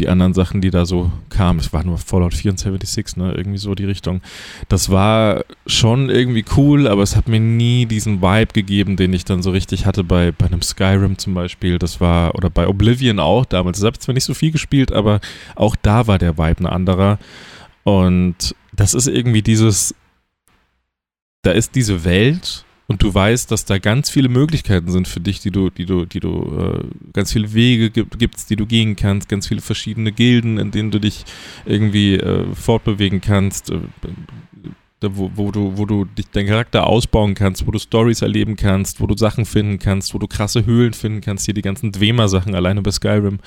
[0.01, 3.75] die anderen Sachen, die da so kamen, es war nur Fallout 476, ne, irgendwie so
[3.75, 4.23] die Richtung.
[4.69, 9.25] Das war schon irgendwie cool, aber es hat mir nie diesen Vibe gegeben, den ich
[9.25, 11.79] dann so richtig hatte bei, bei einem Skyrim zum Beispiel.
[11.79, 13.79] Das war, oder bei Oblivion auch damals.
[13.79, 15.21] Ich habe zwar nicht so viel gespielt, aber
[15.55, 17.19] auch da war der Vibe ein anderer.
[17.85, 19.95] Und das ist irgendwie dieses,
[21.43, 25.39] da ist diese Welt und du weißt, dass da ganz viele Möglichkeiten sind für dich,
[25.39, 28.97] die du, die du, die du, äh, ganz viele Wege gibt, gibt's, die du gehen
[28.97, 31.25] kannst, ganz viele verschiedene Gilden, in denen du dich
[31.65, 33.79] irgendwie äh, fortbewegen kannst, äh,
[35.03, 39.01] wo, wo, du, wo du dich, deinen Charakter ausbauen kannst, wo du Stories erleben kannst,
[39.01, 42.57] wo du Sachen finden kannst, wo du krasse Höhlen finden kannst, hier die ganzen Dwemer-Sachen
[42.57, 43.39] alleine bei Skyrim.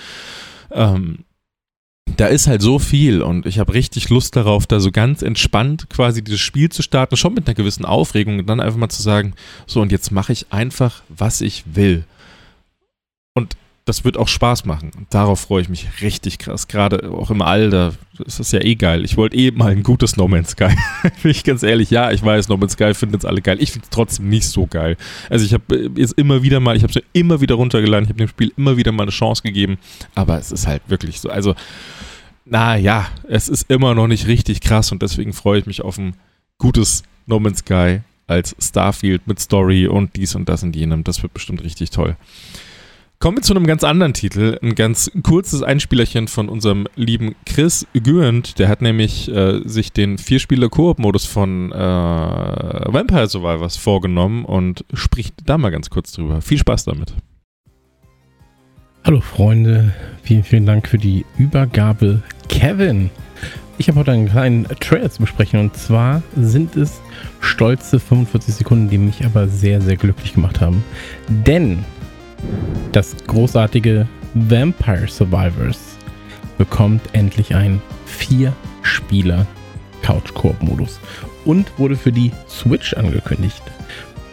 [0.71, 1.25] Ähm,
[2.18, 5.89] da ist halt so viel und ich habe richtig Lust darauf, da so ganz entspannt
[5.89, 9.02] quasi dieses Spiel zu starten, schon mit einer gewissen Aufregung und dann einfach mal zu
[9.02, 9.34] sagen,
[9.66, 12.06] so und jetzt mache ich einfach, was ich will.
[13.86, 14.91] Das wird auch Spaß machen.
[14.98, 16.69] Und darauf freue ich mich richtig krass.
[16.69, 17.93] Gerade auch im Alter
[18.26, 19.04] ist das ja eh geil.
[19.04, 20.74] Ich wollte eh mal ein gutes No Man's Sky.
[21.22, 23.58] Bin ich ganz ehrlich, ja, ich weiß, No Man's Sky finden jetzt alle geil.
[23.60, 24.96] Ich finde es trotzdem nicht so geil.
[25.30, 28.10] Also ich habe jetzt immer wieder mal, ich habe es mir immer wieder runtergeladen, ich
[28.10, 29.78] habe dem Spiel immer wieder mal eine Chance gegeben.
[30.15, 31.30] Aber es ist halt wirklich so.
[31.30, 31.54] Also,
[32.46, 35.98] na ja, es ist immer noch nicht richtig krass und deswegen freue ich mich auf
[35.98, 36.15] ein
[36.58, 41.04] gutes No Man's Sky als Starfield mit Story und dies und das und jenem.
[41.04, 42.15] Das wird bestimmt richtig toll.
[43.19, 44.58] Kommen wir zu einem ganz anderen Titel.
[44.62, 48.60] Ein ganz kurzes Einspielerchen von unserem lieben Chris Güend.
[48.60, 55.58] Der hat nämlich äh, sich den Vierspieler-Koop-Modus von äh, Vampire Survivors vorgenommen und spricht da
[55.58, 56.41] mal ganz kurz drüber.
[56.41, 57.13] Viel Spaß damit.
[59.06, 62.21] Hallo Freunde, vielen, vielen Dank für die Übergabe.
[62.47, 63.10] Kevin,
[63.78, 67.02] ich habe heute einen kleinen Trailer zu besprechen und zwar sind es
[67.41, 70.84] stolze 45 Sekunden, die mich aber sehr, sehr glücklich gemacht haben.
[71.28, 71.84] Denn
[72.91, 75.97] das großartige Vampire Survivors
[76.58, 79.45] bekommt endlich einen Vier-Spieler
[80.01, 80.99] Couch-Koop-Modus
[81.45, 83.62] und wurde für die Switch angekündigt.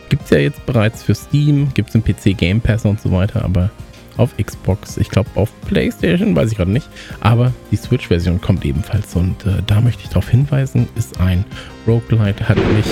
[0.08, 3.12] Gibt es ja jetzt bereits für Steam, gibt es im PC Game Pass und so
[3.12, 3.70] weiter, aber
[4.16, 6.88] auf Xbox, ich glaube auf PlayStation, weiß ich gerade nicht,
[7.20, 11.44] aber die Switch-Version kommt ebenfalls und äh, da möchte ich darauf hinweisen, ist ein
[11.86, 12.86] Roguelite, hat mich,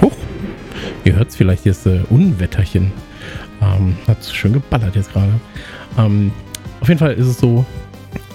[0.00, 0.16] hoch,
[1.04, 2.90] ihr hört es vielleicht, hier ist äh, Unwetterchen
[3.62, 5.32] ähm, hat schön geballert jetzt gerade.
[5.98, 6.32] Ähm,
[6.80, 7.64] auf jeden Fall ist es so,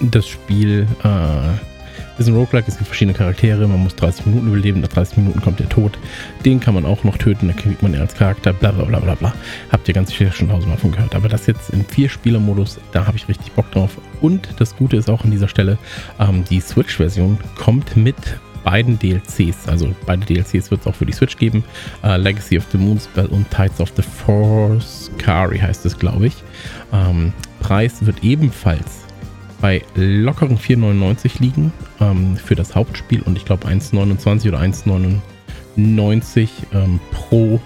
[0.02, 4.80] das Spiel äh, ist ein Roguelike, es gibt verschiedene Charaktere, man muss 30 Minuten überleben,
[4.80, 5.98] nach 30 Minuten kommt der Tod.
[6.46, 9.00] Den kann man auch noch töten, da kriegt man ihn als Charakter, bla bla bla
[9.00, 9.34] bla bla.
[9.72, 11.16] Habt ihr ganz sicher schon tausendmal von gehört.
[11.16, 13.98] Aber das jetzt im Vier-Spieler-Modus, da habe ich richtig Bock drauf.
[14.22, 15.78] Und das Gute ist auch an dieser Stelle,
[16.20, 18.16] ähm, die Switch-Version kommt mit
[18.66, 19.70] beiden DLCs.
[19.70, 21.64] Also beide DLCs wird es auch für die Switch geben.
[22.04, 26.36] Uh, Legacy of the Moonspell und Tides of the Force Kari heißt es, glaube ich.
[26.92, 29.06] Ähm, Preis wird ebenfalls
[29.62, 37.00] bei lockeren 4,99 liegen ähm, für das Hauptspiel und ich glaube 1,29 oder 1,99 ähm,
[37.12, 37.62] pro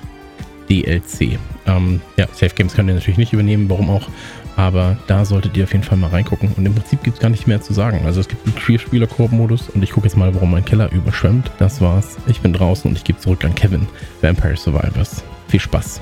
[0.70, 1.40] DLC.
[1.66, 4.08] Ähm, ja, Safe Games können ihr natürlich nicht übernehmen, warum auch.
[4.60, 6.52] Aber da solltet ihr auf jeden Fall mal reingucken.
[6.58, 8.02] Und im Prinzip gibt es gar nicht mehr zu sagen.
[8.06, 11.50] Also es gibt einen Vier-Spieler-Koop-Modus und ich gucke jetzt mal, warum mein Keller überschwemmt.
[11.60, 12.18] Das war's.
[12.28, 13.88] Ich bin draußen und ich gebe zurück an Kevin.
[14.20, 15.24] Vampire Survivors.
[15.48, 16.02] Viel Spaß.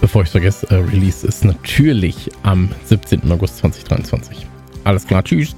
[0.00, 3.30] Bevor ich vergesse, äh, Release ist natürlich am 17.
[3.30, 4.44] August 2023.
[4.82, 5.54] Alles klar, tschüss.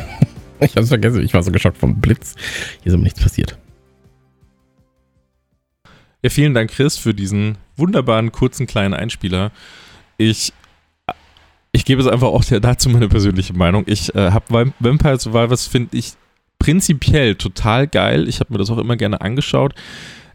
[0.60, 2.34] ich hab's vergessen, ich war so geschockt vom Blitz.
[2.82, 3.56] Hier ist aber nichts passiert.
[6.22, 9.50] Ja, vielen Dank, Chris, für diesen wunderbaren, kurzen, kleinen Einspieler.
[10.18, 10.52] Ich
[11.72, 13.84] ich gebe es einfach auch dazu meine persönliche Meinung.
[13.86, 16.14] Ich äh, habe Vampire Survivors, finde ich
[16.58, 18.28] prinzipiell total geil.
[18.28, 19.74] Ich habe mir das auch immer gerne angeschaut.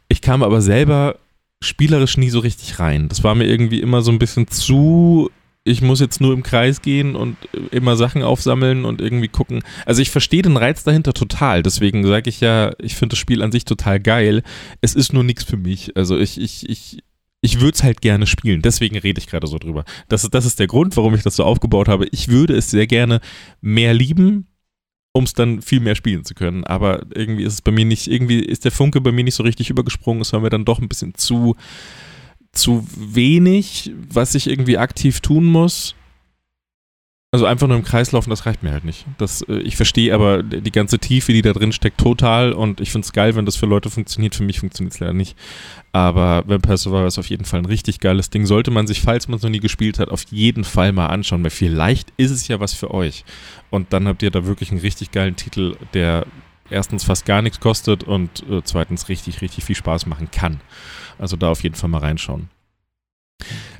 [0.07, 1.17] Ich kam aber selber
[1.61, 3.07] spielerisch nie so richtig rein.
[3.09, 5.29] Das war mir irgendwie immer so ein bisschen zu.
[5.63, 7.37] Ich muss jetzt nur im Kreis gehen und
[7.71, 9.63] immer Sachen aufsammeln und irgendwie gucken.
[9.85, 11.63] Also ich verstehe den Reiz dahinter total.
[11.63, 14.43] Deswegen sage ich ja, ich finde das Spiel an sich total geil.
[14.81, 15.97] Es ist nur nichts für mich.
[15.97, 16.99] Also ich, ich, ich
[17.45, 18.63] ich würde es halt gerne spielen.
[18.63, 19.85] Deswegen rede ich gerade so drüber.
[20.09, 22.07] Das, das ist der Grund, warum ich das so aufgebaut habe.
[22.11, 23.21] Ich würde es sehr gerne
[23.61, 24.47] mehr lieben,
[25.13, 26.63] um es dann viel mehr spielen zu können.
[26.63, 29.43] Aber irgendwie ist es bei mir nicht, irgendwie ist der Funke bei mir nicht so
[29.43, 30.21] richtig übergesprungen.
[30.21, 31.55] Es war mir dann doch ein bisschen zu,
[32.51, 35.93] zu wenig, was ich irgendwie aktiv tun muss.
[37.35, 39.05] Also einfach nur im Kreis laufen, das reicht mir halt nicht.
[39.17, 42.91] Das, äh, ich verstehe aber die ganze Tiefe, die da drin steckt, total und ich
[42.93, 44.35] finde es geil, wenn das für Leute funktioniert.
[44.35, 45.37] Für mich funktioniert es leider nicht.
[45.91, 48.45] Aber Vampire Survivor ist auf jeden Fall ein richtig geiles Ding.
[48.45, 51.43] Sollte man sich, falls man es noch nie gespielt hat, auf jeden Fall mal anschauen,
[51.43, 53.25] weil vielleicht ist es ja was für euch.
[53.69, 56.25] Und dann habt ihr da wirklich einen richtig geilen Titel, der
[56.69, 60.61] erstens fast gar nichts kostet und äh, zweitens richtig, richtig viel Spaß machen kann.
[61.19, 62.47] Also da auf jeden Fall mal reinschauen.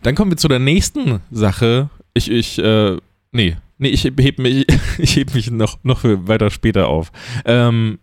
[0.03, 1.89] Dann kommen wir zu der nächsten Sache.
[2.13, 2.97] Ich, ich, äh,
[3.35, 4.65] Nee, nee, ich heb mich,
[4.97, 7.11] ich heb mich noch, noch weiter später auf.
[7.43, 7.99] Ähm,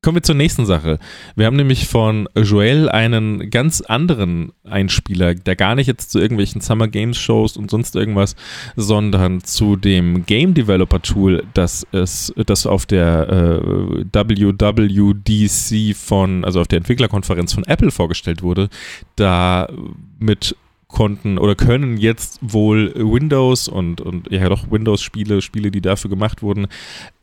[0.00, 0.98] kommen wir zur nächsten Sache.
[1.36, 6.62] Wir haben nämlich von Joel einen ganz anderen Einspieler, der gar nicht jetzt zu irgendwelchen
[6.62, 8.34] Summer Games Shows und sonst irgendwas,
[8.74, 16.62] sondern zu dem Game Developer Tool, das es, das auf der äh, WWDC von, also
[16.62, 18.70] auf der Entwicklerkonferenz von Apple vorgestellt wurde,
[19.16, 19.68] da
[20.18, 20.56] mit
[20.92, 26.42] konnten oder können jetzt wohl Windows und, und ja doch Windows-Spiele, Spiele, die dafür gemacht
[26.42, 26.68] wurden,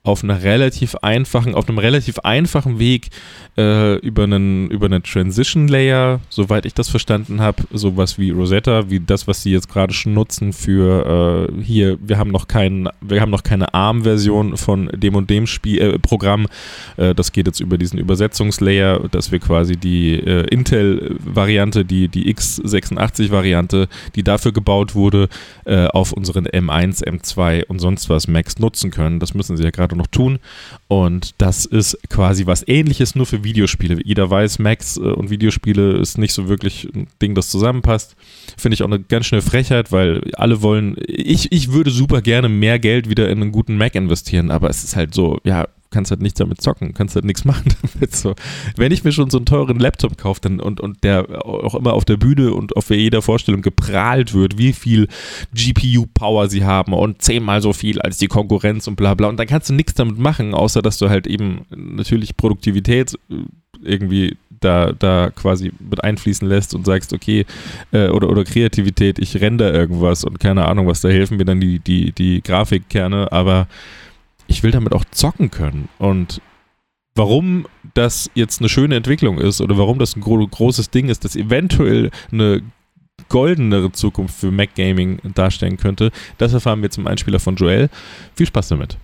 [0.03, 3.09] auf einer relativ einfachen, auf einem relativ einfachen Weg
[3.57, 8.89] äh, über einen über eine Transition Layer, soweit ich das verstanden habe, sowas wie Rosetta,
[8.89, 12.87] wie das, was sie jetzt gerade schon nutzen für äh, hier, wir haben noch keinen,
[13.01, 16.47] wir haben noch keine ARM-Version von dem und dem Spiel äh, Programm.
[16.95, 22.33] Äh, das geht jetzt über diesen Übersetzungslayer, dass wir quasi die äh, Intel-Variante, die die
[22.33, 25.27] x86-Variante, die dafür gebaut wurde,
[25.65, 29.19] äh, auf unseren M1, M2 und sonst was Macs nutzen können.
[29.19, 30.39] Das müssen sie ja gerade gerade noch tun.
[30.87, 33.99] Und das ist quasi was ähnliches, nur für Videospiele.
[34.03, 38.15] Jeder weiß, Macs äh, und Videospiele ist nicht so wirklich ein Ding, das zusammenpasst.
[38.57, 42.49] Finde ich auch eine ganz schöne Frechheit, weil alle wollen, ich, ich würde super gerne
[42.49, 46.11] mehr Geld wieder in einen guten Mac investieren, aber es ist halt so, ja, kannst
[46.11, 48.15] halt nichts damit zocken, kannst halt nichts machen damit.
[48.15, 48.35] So.
[48.75, 51.93] Wenn ich mir schon so einen teuren Laptop kaufe dann, und, und der auch immer
[51.93, 55.07] auf der Bühne und auf jeder Vorstellung geprahlt wird, wie viel
[55.53, 59.27] GPU-Power sie haben und zehnmal so viel als die Konkurrenz und bla bla.
[59.27, 63.35] Und dann kannst du nichts damit machen, außer dass du halt eben natürlich Produktivität äh,
[63.81, 67.45] irgendwie da, da quasi mit einfließen lässt und sagst, okay,
[67.91, 71.61] äh, oder, oder Kreativität, ich render irgendwas und keine Ahnung was, da helfen mir dann
[71.61, 73.67] die, die, die Grafikkerne, aber
[74.49, 75.87] ich will damit auch zocken können.
[75.99, 76.41] Und
[77.15, 81.23] warum das jetzt eine schöne Entwicklung ist oder warum das ein gro großes Ding ist,
[81.23, 82.61] das eventuell eine
[83.29, 87.89] goldenere Zukunft für Mac Gaming darstellen könnte, das erfahren wir zum Einspieler von Joel.
[88.35, 88.97] Viel Spaß damit.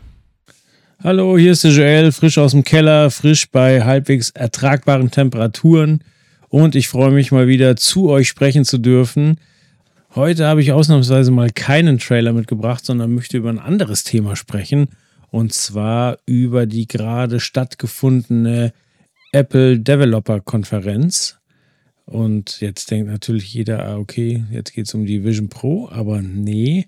[1.04, 6.04] Hallo, hier ist der Joel, frisch aus dem Keller, frisch bei halbwegs ertragbaren Temperaturen
[6.50, 9.40] und ich freue mich mal wieder zu euch sprechen zu dürfen.
[10.16, 14.88] Heute habe ich ausnahmsweise mal keinen Trailer mitgebracht, sondern möchte über ein anderes Thema sprechen
[15.32, 18.74] und zwar über die gerade stattgefundene
[19.32, 21.38] Apple Developer Konferenz.
[22.06, 26.22] Und jetzt denkt natürlich jeder, ah, okay, jetzt geht es um die Vision Pro, aber
[26.22, 26.86] nee.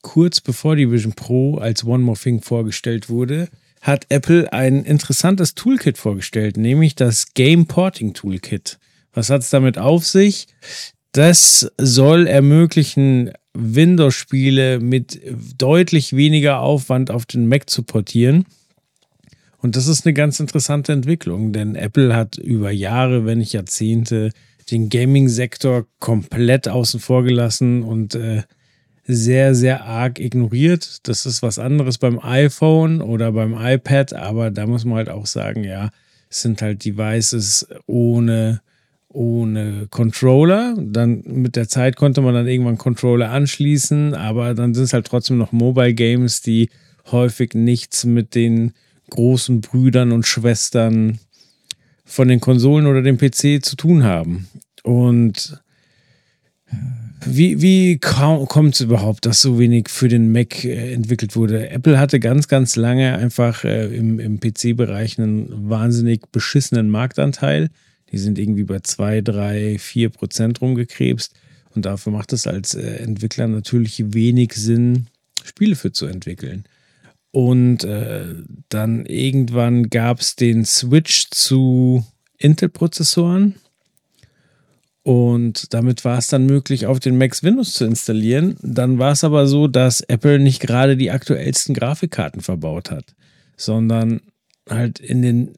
[0.00, 3.48] Kurz bevor die Vision Pro als One More Thing vorgestellt wurde,
[3.80, 8.78] hat Apple ein interessantes Toolkit vorgestellt, nämlich das Game Porting Toolkit.
[9.12, 10.46] Was hat es damit auf sich?
[11.12, 15.20] Das soll ermöglichen, Windows-Spiele mit
[15.58, 18.46] deutlich weniger Aufwand auf den Mac zu portieren.
[19.58, 24.30] Und das ist eine ganz interessante Entwicklung, denn Apple hat über Jahre, wenn nicht Jahrzehnte,
[24.70, 28.42] den Gaming-Sektor komplett außen vor gelassen und äh,
[29.04, 31.06] sehr, sehr arg ignoriert.
[31.08, 35.26] Das ist was anderes beim iPhone oder beim iPad, aber da muss man halt auch
[35.26, 35.90] sagen, ja,
[36.28, 38.62] es sind halt Devices ohne
[39.12, 40.74] ohne Controller.
[40.78, 45.06] Dann mit der Zeit konnte man dann irgendwann Controller anschließen, aber dann sind es halt
[45.06, 46.70] trotzdem noch Mobile Games, die
[47.10, 48.72] häufig nichts mit den
[49.10, 51.18] großen Brüdern und Schwestern
[52.04, 54.48] von den Konsolen oder dem PC zu tun haben.
[54.82, 55.60] Und
[57.24, 61.70] wie, wie kommt es überhaupt, dass so wenig für den Mac äh, entwickelt wurde?
[61.70, 67.70] Apple hatte ganz, ganz lange einfach äh, im, im PC-Bereich einen wahnsinnig beschissenen Marktanteil.
[68.12, 71.34] Die sind irgendwie bei 2, 3, 4 Prozent rumgekrebst.
[71.74, 75.06] Und dafür macht es als äh, Entwickler natürlich wenig Sinn,
[75.42, 76.64] Spiele für zu entwickeln.
[77.30, 78.26] Und äh,
[78.68, 82.04] dann irgendwann gab es den Switch zu
[82.36, 83.54] Intel-Prozessoren.
[85.02, 88.56] Und damit war es dann möglich, auf den Macs Windows zu installieren.
[88.62, 93.14] Dann war es aber so, dass Apple nicht gerade die aktuellsten Grafikkarten verbaut hat,
[93.56, 94.20] sondern
[94.68, 95.54] halt in den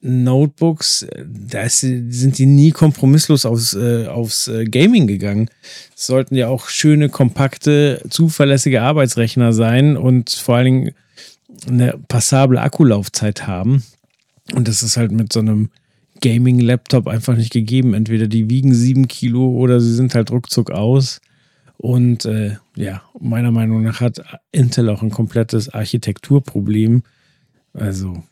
[0.00, 5.48] Notebooks, da sind die nie kompromisslos aufs, äh, aufs äh, Gaming gegangen.
[5.96, 10.90] Es sollten ja auch schöne, kompakte, zuverlässige Arbeitsrechner sein und vor allen Dingen
[11.68, 13.82] eine passable Akkulaufzeit haben.
[14.54, 15.70] Und das ist halt mit so einem
[16.20, 17.94] Gaming-Laptop einfach nicht gegeben.
[17.94, 21.20] Entweder die wiegen sieben Kilo oder sie sind halt ruckzuck aus.
[21.78, 27.02] Und äh, ja, meiner Meinung nach hat Intel auch ein komplettes Architekturproblem
[27.78, 28.22] also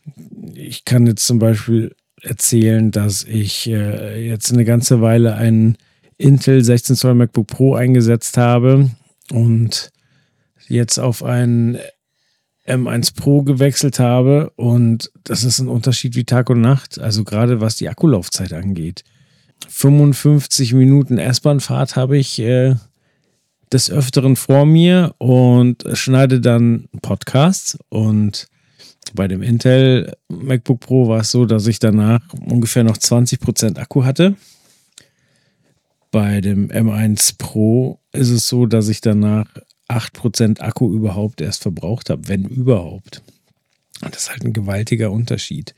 [0.53, 5.77] ich kann jetzt zum Beispiel erzählen, dass ich äh, jetzt eine ganze Weile einen
[6.17, 8.89] Intel 16 Zoll MacBook Pro eingesetzt habe
[9.31, 9.91] und
[10.67, 11.77] jetzt auf einen
[12.65, 17.61] M1 Pro gewechselt habe und das ist ein Unterschied wie Tag und Nacht, also gerade
[17.61, 19.03] was die Akkulaufzeit angeht.
[19.67, 22.75] 55 Minuten S-Bahn-Fahrt habe ich äh,
[23.71, 28.47] des Öfteren vor mir und schneide dann Podcasts und
[29.13, 34.03] bei dem Intel MacBook Pro war es so, dass ich danach ungefähr noch 20% Akku
[34.03, 34.35] hatte.
[36.11, 39.47] Bei dem M1 Pro ist es so, dass ich danach
[39.89, 43.21] 8% Akku überhaupt erst verbraucht habe, wenn überhaupt.
[44.01, 45.75] Das ist halt ein gewaltiger Unterschied.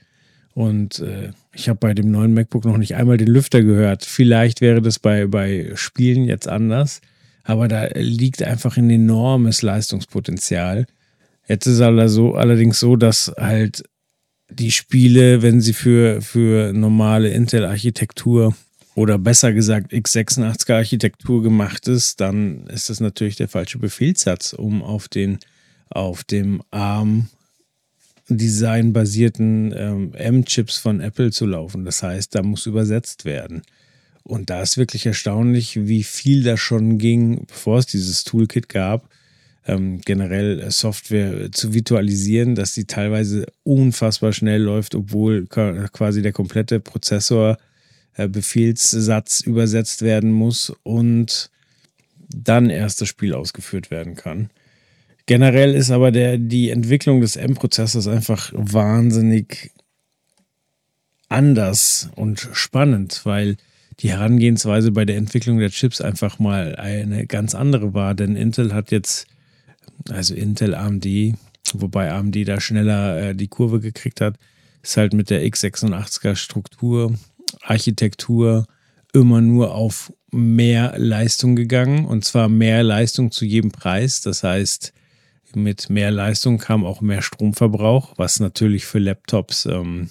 [0.54, 4.06] Und äh, ich habe bei dem neuen MacBook noch nicht einmal den Lüfter gehört.
[4.06, 7.02] Vielleicht wäre das bei, bei Spielen jetzt anders,
[7.44, 10.88] aber da liegt einfach ein enormes Leistungspotenzial.
[11.47, 13.83] Jetzt ist es also allerdings so, dass halt
[14.49, 18.55] die Spiele, wenn sie für, für normale Intel-Architektur
[18.95, 25.07] oder besser gesagt x86-Architektur gemacht ist, dann ist das natürlich der falsche Befehlssatz, um auf
[25.07, 25.39] den
[25.89, 27.29] auf dem ARM
[28.27, 31.86] Design basierten ähm, M-Chips von Apple zu laufen.
[31.86, 33.62] Das heißt, da muss übersetzt werden.
[34.23, 39.10] Und da ist wirklich erstaunlich, wie viel da schon ging, bevor es dieses Toolkit gab
[39.67, 46.80] ähm, generell Software zu virtualisieren, dass sie teilweise unfassbar schnell läuft, obwohl quasi der komplette
[46.80, 47.58] Prozessor
[48.15, 51.51] äh, Befehlssatz übersetzt werden muss und
[52.30, 54.49] dann erst das Spiel ausgeführt werden kann.
[55.25, 59.71] Generell ist aber der, die Entwicklung des M-Prozessors einfach wahnsinnig
[61.30, 63.58] anders und spannend, weil
[63.99, 68.15] die Herangehensweise bei der Entwicklung der Chips einfach mal eine ganz andere war.
[68.15, 69.27] Denn Intel hat jetzt,
[70.10, 71.05] also Intel AMD,
[71.73, 74.38] wobei AMD da schneller äh, die Kurve gekriegt hat,
[74.81, 77.13] ist halt mit der x86er Struktur,
[77.62, 78.67] Architektur
[79.13, 84.21] immer nur auf mehr Leistung gegangen und zwar mehr Leistung zu jedem Preis.
[84.21, 84.93] Das heißt,
[85.55, 90.10] mit mehr Leistung kam auch mehr Stromverbrauch, was natürlich für Laptops ähm,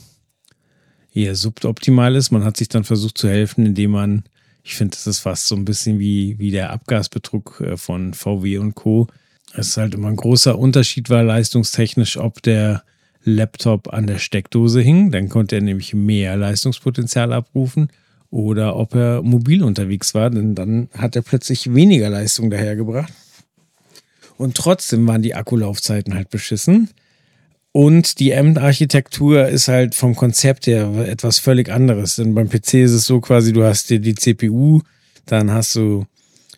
[1.12, 2.30] eher suboptimal ist.
[2.30, 4.24] Man hat sich dann versucht zu helfen, indem man,
[4.62, 8.58] ich finde, das ist fast so ein bisschen wie, wie der Abgasbetrug äh, von VW
[8.58, 9.06] und Co.
[9.54, 12.82] Es ist halt immer ein großer Unterschied war leistungstechnisch, ob der
[13.24, 17.88] Laptop an der Steckdose hing, dann konnte er nämlich mehr Leistungspotenzial abrufen,
[18.30, 23.12] oder ob er mobil unterwegs war, denn dann hat er plötzlich weniger Leistung dahergebracht.
[24.36, 26.90] Und trotzdem waren die Akkulaufzeiten halt beschissen.
[27.72, 32.16] Und die M-Architektur ist halt vom Konzept her etwas völlig anderes.
[32.16, 34.80] Denn beim PC ist es so quasi, du hast dir die CPU,
[35.24, 36.04] dann hast du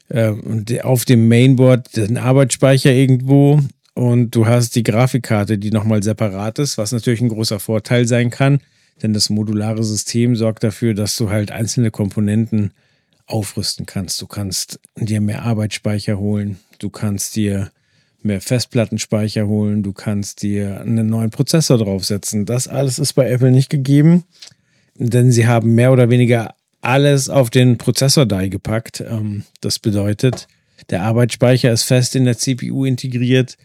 [0.08, 3.60] äh, auf dem Mainboard den Arbeitsspeicher irgendwo
[3.94, 8.30] und du hast die Grafikkarte, die nochmal separat ist, was natürlich ein großer Vorteil sein
[8.30, 8.60] kann,
[9.02, 12.72] denn das modulare System sorgt dafür, dass du halt einzelne Komponenten
[13.26, 14.20] aufrüsten kannst.
[14.22, 17.70] Du kannst dir mehr Arbeitsspeicher holen, du kannst dir
[18.22, 22.46] mehr Festplattenspeicher holen, du kannst dir einen neuen Prozessor draufsetzen.
[22.46, 24.24] Das alles ist bei Apple nicht gegeben,
[24.94, 29.00] denn sie haben mehr oder weniger alles auf den Prozessor-Die gepackt.
[29.00, 30.48] Ähm, das bedeutet,
[30.90, 33.56] der Arbeitsspeicher ist fest in der CPU integriert.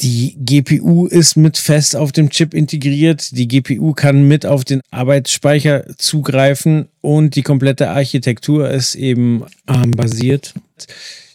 [0.00, 3.36] Die GPU ist mit fest auf dem Chip integriert.
[3.36, 10.54] Die GPU kann mit auf den Arbeitsspeicher zugreifen und die komplette Architektur ist eben ARM-basiert.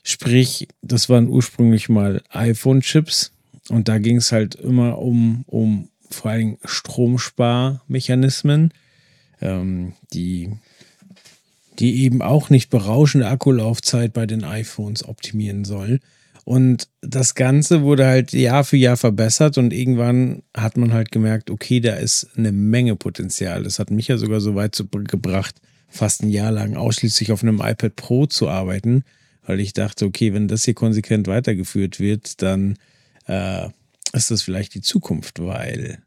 [0.04, 3.32] Sprich, das waren ursprünglich mal iPhone-Chips
[3.70, 8.74] und da ging es halt immer um, um vor allem Stromsparmechanismen,
[9.42, 10.52] ähm, die,
[11.80, 16.00] die eben auch nicht berauschende Akkulaufzeit bei den iPhones optimieren sollen.
[16.48, 21.50] Und das Ganze wurde halt Jahr für Jahr verbessert und irgendwann hat man halt gemerkt,
[21.50, 23.64] okay, da ist eine Menge Potenzial.
[23.64, 25.56] Das hat mich ja sogar so weit gebracht,
[25.90, 29.04] fast ein Jahr lang ausschließlich auf einem iPad Pro zu arbeiten,
[29.46, 32.78] weil ich dachte, okay, wenn das hier konsequent weitergeführt wird, dann
[33.28, 33.68] äh,
[34.14, 36.00] ist das vielleicht die Zukunft, weil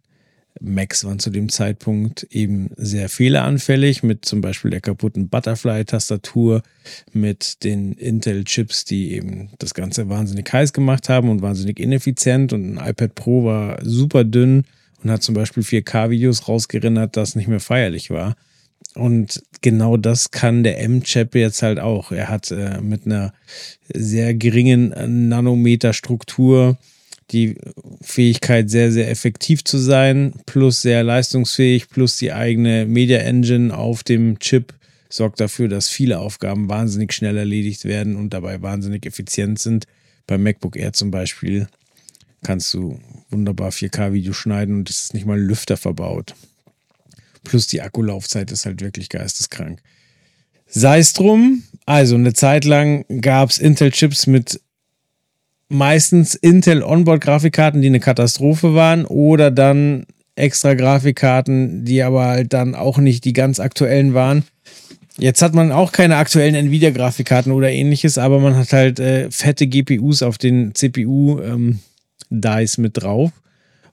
[0.61, 6.63] Macs waren zu dem Zeitpunkt eben sehr fehleranfällig mit zum Beispiel der kaputten Butterfly-Tastatur,
[7.13, 12.79] mit den Intel-Chips, die eben das Ganze wahnsinnig heiß gemacht haben und wahnsinnig ineffizient und
[12.79, 14.65] ein iPad Pro war super dünn
[15.03, 18.37] und hat zum Beispiel 4K-Videos rausgerinnert, das nicht mehr feierlich war.
[18.95, 22.13] Und genau das kann der M-Chip jetzt halt auch.
[22.13, 23.33] Er hat äh, mit einer
[23.93, 26.77] sehr geringen Nanometer-Struktur
[27.31, 27.57] die
[28.01, 34.03] Fähigkeit, sehr, sehr effektiv zu sein, plus sehr leistungsfähig, plus die eigene Media Engine auf
[34.03, 34.75] dem Chip
[35.09, 39.87] sorgt dafür, dass viele Aufgaben wahnsinnig schnell erledigt werden und dabei wahnsinnig effizient sind.
[40.27, 41.67] Beim MacBook Air zum Beispiel
[42.43, 46.35] kannst du wunderbar 4K-Video schneiden und es ist nicht mal Lüfter verbaut.
[47.45, 49.81] Plus die Akkulaufzeit ist halt wirklich geisteskrank.
[50.67, 54.61] Sei es drum, also eine Zeit lang gab es Intel-Chips mit
[55.71, 60.05] meistens Intel Onboard-Grafikkarten, die eine Katastrophe waren, oder dann
[60.35, 64.45] extra Grafikkarten, die aber halt dann auch nicht die ganz aktuellen waren.
[65.19, 69.67] Jetzt hat man auch keine aktuellen Nvidia-Grafikkarten oder ähnliches, aber man hat halt äh, fette
[69.67, 73.31] GPUs auf den CPU-Dice ähm, mit drauf.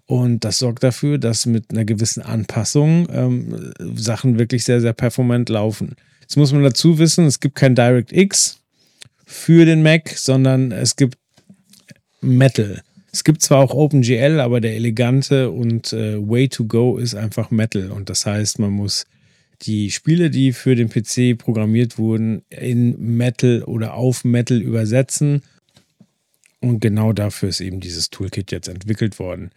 [0.05, 5.49] Und das sorgt dafür, dass mit einer gewissen Anpassung ähm, Sachen wirklich sehr, sehr performant
[5.49, 5.95] laufen.
[6.21, 8.59] Jetzt muss man dazu wissen, es gibt kein DirectX
[9.25, 11.17] für den Mac, sondern es gibt
[12.27, 12.81] Metal.
[13.11, 17.51] Es gibt zwar auch OpenGL, aber der elegante und äh, Way to Go ist einfach
[17.51, 17.91] Metal.
[17.91, 19.05] Und das heißt, man muss
[19.63, 25.41] die Spiele, die für den PC programmiert wurden, in Metal oder auf Metal übersetzen.
[26.59, 29.51] Und genau dafür ist eben dieses Toolkit jetzt entwickelt worden.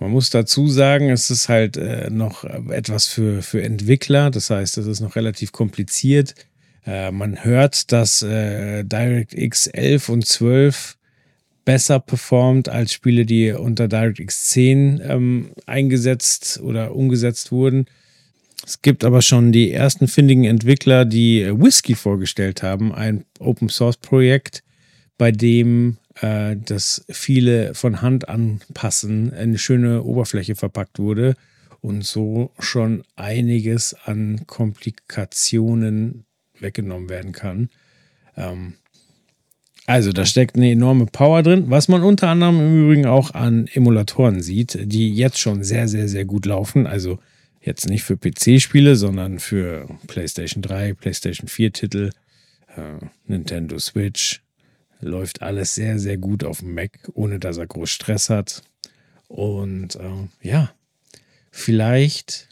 [0.00, 4.78] Man muss dazu sagen, es ist halt äh, noch etwas für, für Entwickler, das heißt,
[4.78, 6.34] es ist noch relativ kompliziert.
[6.86, 10.97] Äh, man hört, dass äh, DirectX 11 und 12
[11.68, 17.84] besser performt als Spiele, die unter DirectX 10 ähm, eingesetzt oder umgesetzt wurden.
[18.64, 23.98] Es gibt aber schon die ersten findigen Entwickler, die Whisky vorgestellt haben, ein Open Source
[23.98, 24.62] Projekt,
[25.18, 31.34] bei dem äh, das viele von Hand anpassen, eine schöne Oberfläche verpackt wurde
[31.82, 36.24] und so schon einiges an Komplikationen
[36.58, 37.68] weggenommen werden kann.
[38.38, 38.72] Ähm,
[39.88, 43.68] Also da steckt eine enorme Power drin, was man unter anderem im Übrigen auch an
[43.72, 46.86] Emulatoren sieht, die jetzt schon sehr, sehr, sehr gut laufen.
[46.86, 47.18] Also
[47.62, 52.10] jetzt nicht für PC-Spiele, sondern für PlayStation 3, PlayStation 4 Titel,
[52.76, 54.42] äh, Nintendo Switch.
[55.00, 58.60] Läuft alles sehr, sehr gut auf dem Mac, ohne dass er groß Stress hat.
[59.26, 60.70] Und äh, ja,
[61.50, 62.50] vielleicht,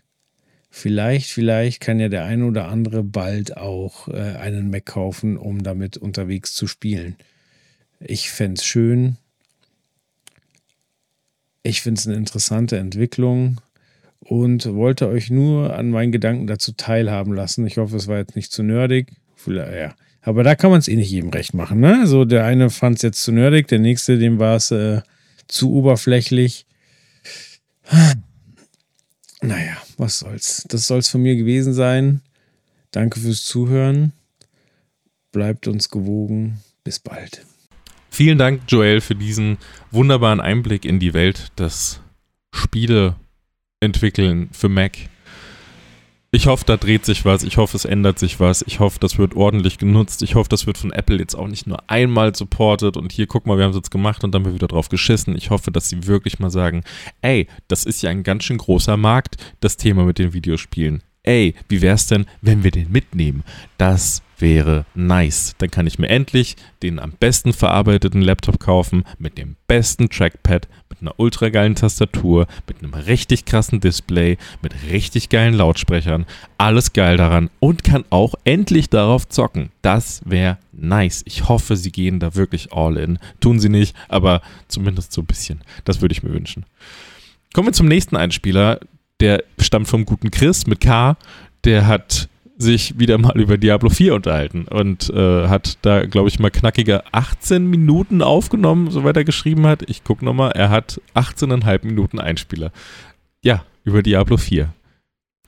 [0.77, 5.63] vielleicht, vielleicht kann ja der eine oder andere bald auch äh, einen Mac kaufen, um
[5.63, 7.17] damit unterwegs zu spielen.
[7.99, 9.17] Ich fände es schön.
[11.63, 13.61] Ich finde es eine interessante Entwicklung
[14.21, 17.67] und wollte euch nur an meinen Gedanken dazu teilhaben lassen.
[17.67, 19.13] Ich hoffe, es war jetzt nicht zu nerdig.
[19.35, 19.95] Vielleicht, ja.
[20.21, 21.81] Aber da kann man es eh nicht jedem recht machen.
[21.81, 22.07] Ne?
[22.07, 25.01] So, der eine fand es jetzt zu nerdig, der nächste, dem war es äh,
[25.49, 26.67] zu oberflächlich.
[29.43, 30.65] Naja, was soll's.
[30.69, 32.23] Das soll es von mir gewesen sein.
[32.91, 34.13] Danke fürs Zuhören.
[35.33, 36.63] Bleibt uns gewogen.
[36.85, 37.45] Bis bald.
[38.11, 39.59] Vielen Dank, Joel, für diesen
[39.91, 42.01] wunderbaren Einblick in die Welt des
[42.55, 44.97] Spieleentwickeln für Mac.
[46.37, 47.45] Ich hoffe, da dreht sich was.
[47.45, 48.61] Ich hoffe, es ändert sich was.
[48.67, 50.23] Ich hoffe, das wird ordentlich genutzt.
[50.23, 53.47] Ich hoffe, das wird von Apple jetzt auch nicht nur einmal supportet und hier, guck
[53.47, 55.35] mal, wir haben es jetzt gemacht und dann haben wir wieder drauf geschissen.
[55.35, 56.85] Ich hoffe, dass sie wirklich mal sagen,
[57.23, 61.03] ey, das ist ja ein ganz schön großer Markt, das Thema mit den Videospielen.
[61.23, 63.43] Ey, wie wär's denn, wenn wir den mitnehmen?
[63.79, 65.55] Das wäre nice.
[65.59, 70.69] Dann kann ich mir endlich den am besten verarbeiteten Laptop kaufen, mit dem besten Trackpad,
[70.89, 76.27] mit einer ultra geilen Tastatur, mit einem richtig krassen Display, mit richtig geilen Lautsprechern.
[76.59, 79.71] Alles geil daran und kann auch endlich darauf zocken.
[79.83, 81.23] Das wäre nice.
[81.27, 83.19] Ich hoffe, sie gehen da wirklich all in.
[83.41, 85.61] Tun sie nicht, aber zumindest so ein bisschen.
[85.85, 86.65] Das würde ich mir wünschen.
[87.53, 88.81] Kommen wir zum nächsten Einspieler.
[89.21, 91.17] Der stammt vom guten Chris mit K.
[91.65, 92.29] Der hat
[92.59, 97.03] sich wieder mal über Diablo 4 unterhalten und äh, hat da, glaube ich, mal knackige
[97.13, 99.89] 18 Minuten aufgenommen, soweit er geschrieben hat.
[99.89, 102.73] Ich gucke nochmal, er hat 18,5 Minuten Einspieler.
[103.43, 104.73] Ja, über Diablo 4.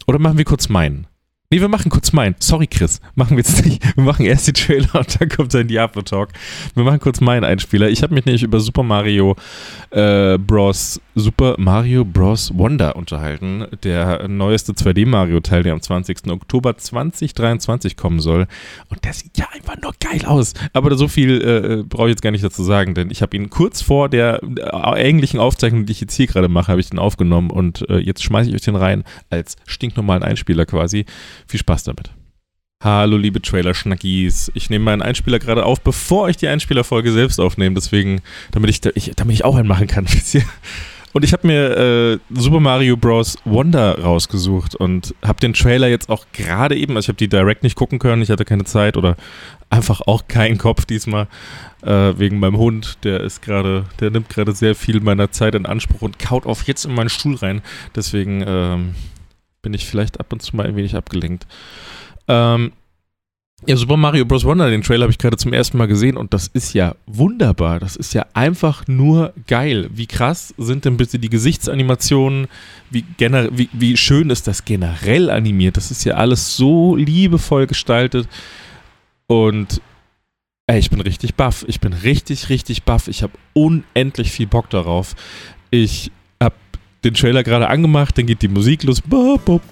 [0.06, 1.06] Oder machen wir kurz meinen?
[1.50, 2.36] Nee, wir machen kurz meinen.
[2.40, 3.00] Sorry, Chris.
[3.14, 3.82] Machen wir jetzt nicht.
[3.96, 6.28] Wir machen erst die Trailer und dann kommt sein Diablo-Talk.
[6.74, 7.88] Wir machen kurz meinen Einspieler.
[7.88, 9.34] Ich habe mich nämlich über Super Mario
[9.90, 11.00] äh, Bros.
[11.18, 12.52] Super Mario Bros.
[12.56, 13.66] Wonder unterhalten.
[13.82, 16.30] Der neueste 2D-Mario-Teil, der am 20.
[16.30, 18.46] Oktober 2023 kommen soll.
[18.88, 20.54] Und der sieht ja einfach nur geil aus.
[20.72, 23.50] Aber so viel äh, brauche ich jetzt gar nicht dazu sagen, denn ich habe ihn
[23.50, 26.98] kurz vor der äh, eigentlichen Aufzeichnung, die ich jetzt hier gerade mache, habe ich den
[26.98, 31.04] aufgenommen und äh, jetzt schmeiße ich euch den rein als stinknormalen Einspieler quasi.
[31.46, 32.12] Viel Spaß damit.
[32.82, 34.52] Hallo, liebe Trailer-Schnackis.
[34.54, 37.74] Ich nehme meinen Einspieler gerade auf, bevor ich die Einspielerfolge selbst aufnehme.
[37.74, 38.20] Deswegen,
[38.52, 40.06] damit ich, ich damit ich auch einen machen kann.
[41.18, 43.38] Und ich habe mir äh, Super Mario Bros.
[43.44, 47.64] Wonder rausgesucht und habe den Trailer jetzt auch gerade eben, also ich habe die direkt
[47.64, 49.16] nicht gucken können, ich hatte keine Zeit oder
[49.68, 51.26] einfach auch keinen Kopf diesmal
[51.82, 52.98] äh, wegen meinem Hund.
[53.02, 56.68] Der ist gerade, der nimmt gerade sehr viel meiner Zeit in Anspruch und kaut auf
[56.68, 57.62] jetzt in meinen Stuhl rein.
[57.96, 58.94] Deswegen ähm,
[59.60, 61.48] bin ich vielleicht ab und zu mal ein wenig abgelenkt.
[62.28, 62.70] Ähm,
[63.66, 64.44] ja, Super Mario Bros.
[64.44, 67.80] Wonder, den Trailer habe ich gerade zum ersten Mal gesehen und das ist ja wunderbar.
[67.80, 69.90] Das ist ja einfach nur geil.
[69.92, 72.46] Wie krass sind denn bitte die Gesichtsanimationen?
[72.90, 75.76] Wie, wie, wie schön ist das generell animiert?
[75.76, 78.28] Das ist ja alles so liebevoll gestaltet.
[79.26, 79.82] Und
[80.68, 81.64] ey, ich bin richtig baff.
[81.66, 83.08] Ich bin richtig, richtig baff.
[83.08, 85.16] Ich habe unendlich viel Bock darauf.
[85.70, 86.12] Ich
[87.04, 89.02] den Trailer gerade angemacht, dann geht die Musik los.
[89.04, 89.62] Ich habe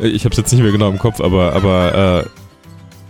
[0.00, 2.28] es jetzt nicht mehr genau im Kopf, aber, aber äh,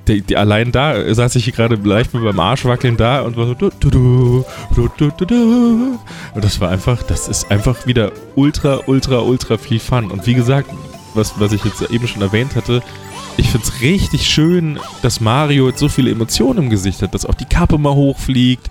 [0.09, 3.47] die, die, allein da saß ich gerade leicht mit meinem Arsch wackeln da und war
[3.47, 3.55] so.
[3.55, 5.99] Du, du, du,
[6.35, 10.11] und das war einfach, das ist einfach wieder ultra, ultra, ultra viel Fun.
[10.11, 10.71] Und wie gesagt,
[11.15, 12.83] was, was ich jetzt eben schon erwähnt hatte,
[13.37, 17.27] ich finde es richtig schön, dass Mario jetzt so viele Emotionen im Gesicht hat, dass
[17.27, 18.69] auch die Kappe mal hochfliegt,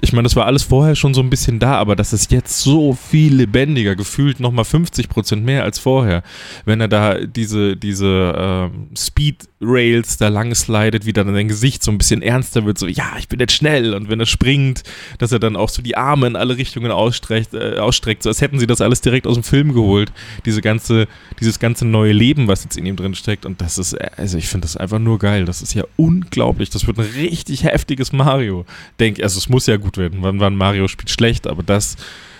[0.00, 2.60] ich meine, das war alles vorher schon so ein bisschen da, aber das ist jetzt
[2.60, 6.22] so viel lebendiger, gefühlt nochmal 50 Prozent mehr als vorher.
[6.64, 11.82] Wenn er da diese, diese ähm, Speed Rails da lang slidet, wie dann sein Gesicht
[11.82, 13.92] so ein bisschen ernster wird, so, ja, ich bin jetzt schnell.
[13.94, 14.84] Und wenn er springt,
[15.18, 18.40] dass er dann auch so die Arme in alle Richtungen ausstreckt, äh, ausstreckt so als
[18.40, 20.12] hätten sie das alles direkt aus dem Film geholt.
[20.44, 21.08] Diese ganze,
[21.40, 23.46] dieses ganze neue Leben, was jetzt in ihm drin steckt.
[23.46, 25.44] Und das ist, also ich finde das einfach nur geil.
[25.44, 26.70] Das ist ja unglaublich.
[26.70, 28.64] Das wird ein richtig heftiges Mario.
[29.00, 30.18] Denk, also es muss ja gut werden.
[30.22, 31.96] Wann war ein Mario spielt schlecht, aber das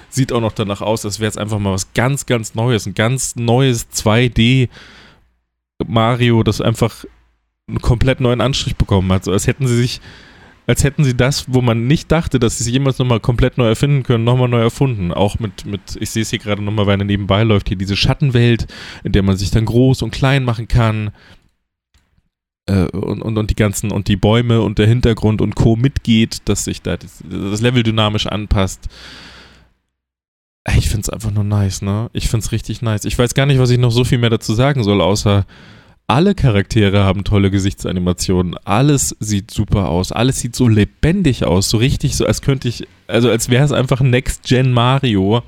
[0.08, 2.86] sieht auch noch danach aus, als wäre es einfach mal was ganz, ganz Neues.
[2.86, 4.68] Ein ganz neues 2D
[5.86, 7.04] Mario, das einfach
[7.68, 9.24] einen komplett neuen Anstrich bekommen hat.
[9.24, 10.00] So als hätten sie sich,
[10.66, 13.68] als hätten sie das, wo man nicht dachte, dass sie sich jemals nochmal komplett neu
[13.68, 15.12] erfinden können, nochmal neu erfunden.
[15.12, 17.96] Auch mit, mit ich sehe es hier gerade nochmal, weil er nebenbei läuft, hier diese
[17.96, 18.66] Schattenwelt,
[19.04, 21.12] in der man sich dann groß und klein machen kann
[22.66, 25.76] äh, und, und, und die ganzen und die Bäume und der Hintergrund und Co.
[25.76, 28.88] mitgeht, dass sich da das, das Level dynamisch anpasst.
[30.76, 32.10] Ich finde es einfach nur nice, ne?
[32.12, 33.04] Ich finde es richtig nice.
[33.04, 35.46] Ich weiß gar nicht, was ich noch so viel mehr dazu sagen soll, außer
[36.08, 38.56] alle Charaktere haben tolle Gesichtsanimationen.
[38.64, 40.10] Alles sieht super aus.
[40.10, 41.68] Alles sieht so lebendig aus.
[41.68, 45.42] So richtig so, als könnte ich, also als wäre es einfach Next-Gen Mario.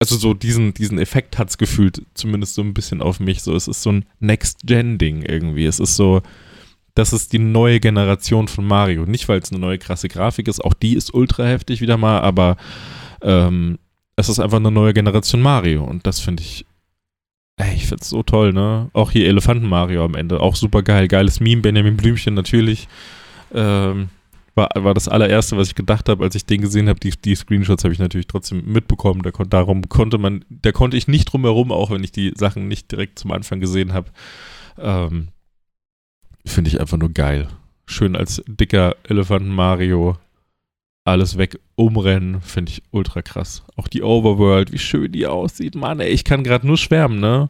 [0.00, 3.42] Also so diesen, diesen Effekt hat es gefühlt, zumindest so ein bisschen auf mich.
[3.42, 5.66] So, es ist so ein Next-Gen-Ding irgendwie.
[5.66, 6.20] Es ist so,
[6.94, 9.06] das ist die neue Generation von Mario.
[9.06, 12.20] Nicht, weil es eine neue krasse Grafik ist, auch die ist ultra heftig wieder mal,
[12.20, 12.56] aber
[13.22, 13.78] ähm,
[14.16, 16.66] es ist einfach eine neue Generation Mario und das finde ich
[17.60, 18.88] Ey, ich find's so toll, ne?
[18.94, 21.08] Auch hier Elefanten Mario am Ende, auch super geil.
[21.08, 22.88] Geiles Meme, Benjamin Blümchen natürlich.
[23.52, 24.08] Ähm,
[24.54, 26.98] war, war das allererste, was ich gedacht habe, als ich den gesehen habe.
[27.00, 29.20] Die, die Screenshots habe ich natürlich trotzdem mitbekommen.
[29.22, 32.66] Da darum konnte man, da konnte ich nicht drum herum, auch wenn ich die Sachen
[32.66, 34.10] nicht direkt zum Anfang gesehen habe.
[34.78, 35.28] Ähm,
[36.46, 37.48] Finde ich einfach nur geil.
[37.84, 40.16] Schön als dicker Elefanten Mario
[41.04, 43.64] alles weg umrennen, finde ich ultra krass.
[43.76, 45.74] Auch die Overworld, wie schön die aussieht.
[45.74, 47.48] Mann, ey, ich kann gerade nur schwärmen, ne?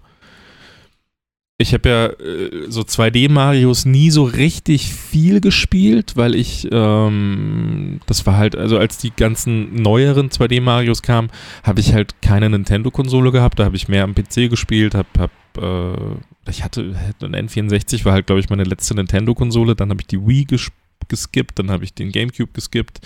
[1.59, 8.25] Ich habe ja äh, so 2D-Marios nie so richtig viel gespielt, weil ich, ähm, das
[8.25, 11.29] war halt, also als die ganzen neueren 2D-Marios kamen,
[11.63, 15.31] habe ich halt keine Nintendo-Konsole gehabt, da habe ich mehr am PC gespielt, habe, hab,
[15.59, 20.07] äh, ich hatte, ein N64 war halt, glaube ich, meine letzte Nintendo-Konsole, dann habe ich
[20.07, 23.01] die Wii gespielt geskippt, dann habe ich den Gamecube geskippt.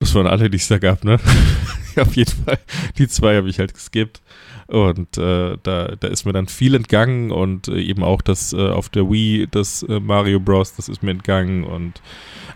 [0.00, 1.18] Das waren alle, die es da gab, ne?
[1.96, 2.58] Auf jeden Fall.
[2.96, 4.20] Die zwei habe ich halt geskippt.
[4.68, 8.68] Und äh, da, da ist mir dann viel entgangen und äh, eben auch das äh,
[8.68, 11.64] auf der Wii, das äh, Mario Bros., das ist mir entgangen.
[11.64, 12.00] Und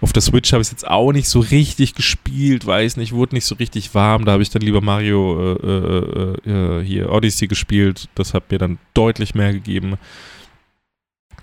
[0.01, 3.35] auf der Switch habe ich es jetzt auch nicht so richtig gespielt, weiß nicht, wurde
[3.35, 4.27] nicht so richtig warm.
[4.27, 8.09] Da habe ich dann lieber Mario äh, hier Odyssey gespielt.
[8.15, 9.97] Das hat mir dann deutlich mehr gegeben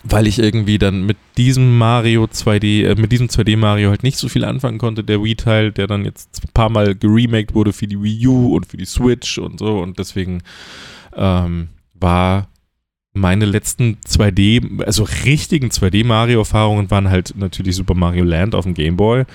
[0.03, 4.17] weil ich irgendwie dann mit diesem Mario 2D, äh, mit diesem 2D Mario halt nicht
[4.17, 7.87] so viel anfangen konnte, der Wii-Teil, der dann jetzt ein paar Mal geremaked wurde für
[7.87, 10.41] die Wii U und für die Switch und so und deswegen
[11.15, 12.47] ähm, war
[13.13, 18.75] meine letzten 2D, also richtigen 2D Mario-Erfahrungen waren halt natürlich Super Mario Land auf dem
[18.75, 19.25] Game Boy,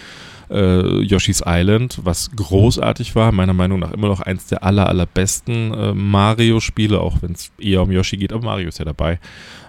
[0.51, 5.75] äh, Yoshi's Island, was großartig war, meiner Meinung nach immer noch eins der aller, allerbesten
[5.75, 9.19] äh, Mario-Spiele, auch wenn es eher um Yoshi geht, aber Mario ist ja dabei.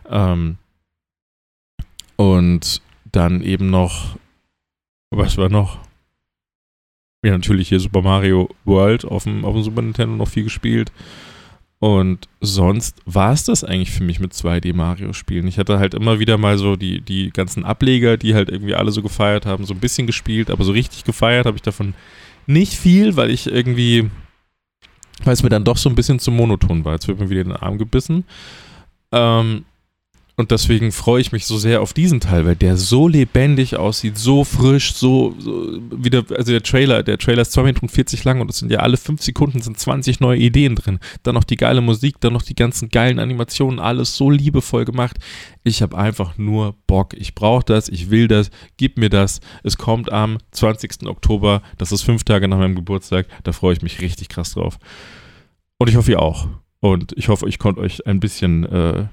[0.10, 0.58] Ähm,
[2.16, 4.18] und dann eben noch,
[5.10, 5.80] was war noch?
[7.24, 10.92] Ja, natürlich hier Super Mario World auf dem, auf dem Super Nintendo noch viel gespielt.
[11.80, 15.48] Und sonst war es das eigentlich für mich mit 2D-Mario-Spielen.
[15.48, 18.92] Ich hatte halt immer wieder mal so die, die ganzen Ableger, die halt irgendwie alle
[18.92, 21.94] so gefeiert haben, so ein bisschen gespielt, aber so richtig gefeiert habe ich davon
[22.48, 24.10] nicht viel, weil ich irgendwie,
[25.24, 26.94] weil es mir dann doch so ein bisschen zu monoton war.
[26.94, 28.24] Jetzt wird mir wieder in den Arm gebissen.
[29.12, 29.66] Ähm,
[30.38, 34.18] und deswegen freue ich mich so sehr auf diesen Teil, weil der so lebendig aussieht,
[34.18, 38.42] so frisch, so, so wieder, also der Trailer, der Trailer ist 2 Minuten 40 lang
[38.42, 41.00] und es sind ja alle 5 Sekunden sind 20 neue Ideen drin.
[41.24, 45.18] Dann noch die geile Musik, dann noch die ganzen geilen Animationen, alles so liebevoll gemacht.
[45.64, 47.14] Ich habe einfach nur Bock.
[47.14, 49.40] Ich brauche das, ich will das, gib mir das.
[49.64, 51.08] Es kommt am 20.
[51.08, 54.80] Oktober, das ist fünf Tage nach meinem Geburtstag, da freue ich mich richtig krass drauf.
[55.78, 56.50] Und ich hoffe, ihr auch.
[56.82, 59.06] Und ich hoffe, ich konnte euch ein bisschen äh,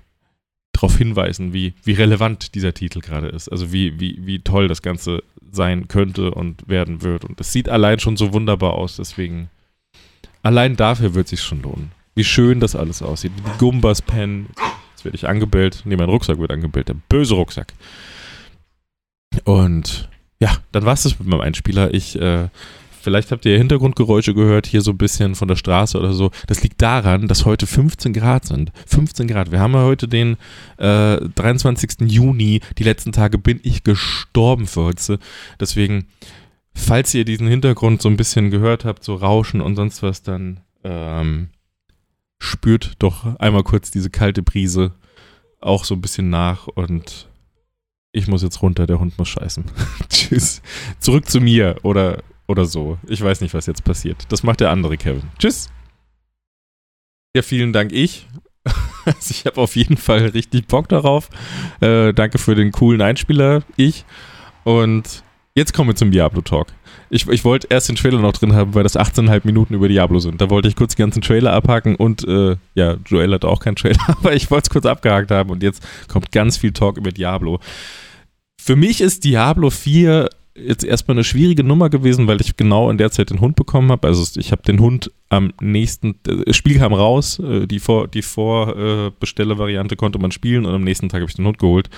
[0.82, 3.48] darauf hinweisen, wie, wie relevant dieser Titel gerade ist.
[3.48, 7.24] Also wie, wie, wie toll das Ganze sein könnte und werden wird.
[7.24, 9.48] Und es sieht allein schon so wunderbar aus, deswegen
[10.42, 11.92] allein dafür wird es sich schon lohnen.
[12.14, 13.32] Wie schön das alles aussieht.
[13.38, 14.46] Die Gumbas Pen.
[14.90, 15.82] Jetzt werde ich angebellt.
[15.84, 16.88] Nee, mein Rucksack wird angebellt.
[16.88, 17.72] Der böse Rucksack.
[19.44, 20.10] Und
[20.40, 21.94] ja, dann war es das mit meinem Einspieler.
[21.94, 22.48] Ich äh,
[23.02, 26.30] Vielleicht habt ihr Hintergrundgeräusche gehört, hier so ein bisschen von der Straße oder so.
[26.46, 28.70] Das liegt daran, dass heute 15 Grad sind.
[28.86, 29.50] 15 Grad.
[29.50, 30.36] Wir haben ja heute den
[30.78, 32.02] äh, 23.
[32.06, 32.60] Juni.
[32.78, 35.18] Die letzten Tage bin ich gestorben für heute.
[35.58, 36.06] Deswegen,
[36.74, 40.60] falls ihr diesen Hintergrund so ein bisschen gehört habt, so Rauschen und sonst was, dann
[40.84, 41.48] ähm,
[42.38, 44.92] spürt doch einmal kurz diese kalte Brise
[45.60, 47.28] auch so ein bisschen nach und
[48.12, 49.64] ich muss jetzt runter, der Hund muss scheißen.
[50.08, 50.60] Tschüss.
[50.98, 52.22] Zurück zu mir oder
[52.52, 52.98] oder so.
[53.08, 54.24] Ich weiß nicht, was jetzt passiert.
[54.28, 55.24] Das macht der andere Kevin.
[55.38, 55.70] Tschüss.
[57.34, 58.28] Ja, vielen Dank, ich.
[59.04, 61.28] Also ich habe auf jeden Fall richtig Bock darauf.
[61.80, 64.04] Äh, danke für den coolen Einspieler, ich.
[64.62, 65.24] Und
[65.56, 66.68] jetzt kommen wir zum Diablo-Talk.
[67.10, 70.20] Ich, ich wollte erst den Trailer noch drin haben, weil das 18,5 Minuten über Diablo
[70.20, 70.40] sind.
[70.40, 73.74] Da wollte ich kurz die ganzen Trailer abhaken und äh, ja, Joel hat auch keinen
[73.74, 77.10] Trailer, aber ich wollte es kurz abgehakt haben und jetzt kommt ganz viel Talk über
[77.10, 77.58] Diablo.
[78.60, 82.98] Für mich ist Diablo 4 jetzt erstmal eine schwierige Nummer gewesen, weil ich genau in
[82.98, 84.06] der Zeit den Hund bekommen habe.
[84.06, 88.08] Also ich habe den Hund am nächsten, äh, das Spiel kam raus, äh, die Vor,
[88.08, 91.88] die Vorbestelle-Variante konnte man spielen und am nächsten Tag habe ich den Hund geholt.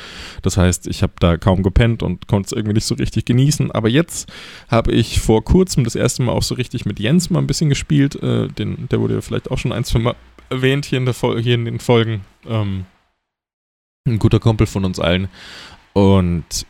[0.43, 3.73] Das heißt, ich habe da kaum gepennt und konnte es irgendwie nicht so richtig genießen.
[3.73, 4.33] Aber jetzt
[4.69, 7.69] habe ich vor kurzem das erste Mal auch so richtig mit Jens mal ein bisschen
[7.69, 8.23] gespielt.
[8.23, 10.15] Äh, den, der wurde ja vielleicht auch schon ein, zwei Mal
[10.49, 12.21] erwähnt hier in, der, hier in den Folgen.
[12.47, 12.85] Ähm,
[14.07, 15.29] ein guter Kumpel von uns allen.
[15.95, 16.67] Und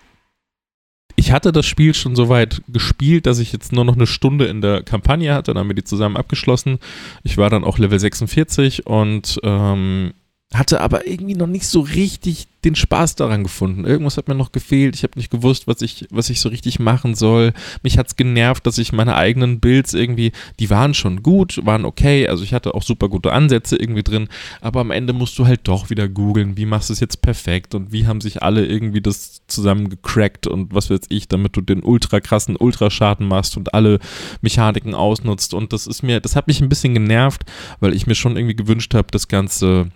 [1.17, 4.47] ich hatte das Spiel schon so weit gespielt, dass ich jetzt nur noch eine Stunde
[4.47, 5.53] in der Kampagne hatte.
[5.53, 6.79] Dann haben wir die zusammen abgeschlossen.
[7.23, 10.13] Ich war dann auch Level 46 und ähm,
[10.59, 13.85] hatte aber irgendwie noch nicht so richtig den Spaß daran gefunden.
[13.85, 14.95] Irgendwas hat mir noch gefehlt.
[14.95, 17.53] Ich habe nicht gewusst, was ich, was ich so richtig machen soll.
[17.83, 21.85] Mich hat es genervt, dass ich meine eigenen Builds irgendwie, die waren schon gut, waren
[21.85, 22.27] okay.
[22.27, 24.29] Also ich hatte auch super gute Ansätze irgendwie drin.
[24.61, 27.75] Aber am Ende musst du halt doch wieder googeln, wie machst du es jetzt perfekt
[27.75, 31.61] und wie haben sich alle irgendwie das zusammen gecrackt und was weiß ich, damit du
[31.61, 33.99] den ultra krassen Ultraschaden machst und alle
[34.41, 35.53] Mechaniken ausnutzt.
[35.53, 37.43] Und das ist mir, das hat mich ein bisschen genervt,
[37.81, 39.91] weil ich mir schon irgendwie gewünscht habe, das Ganze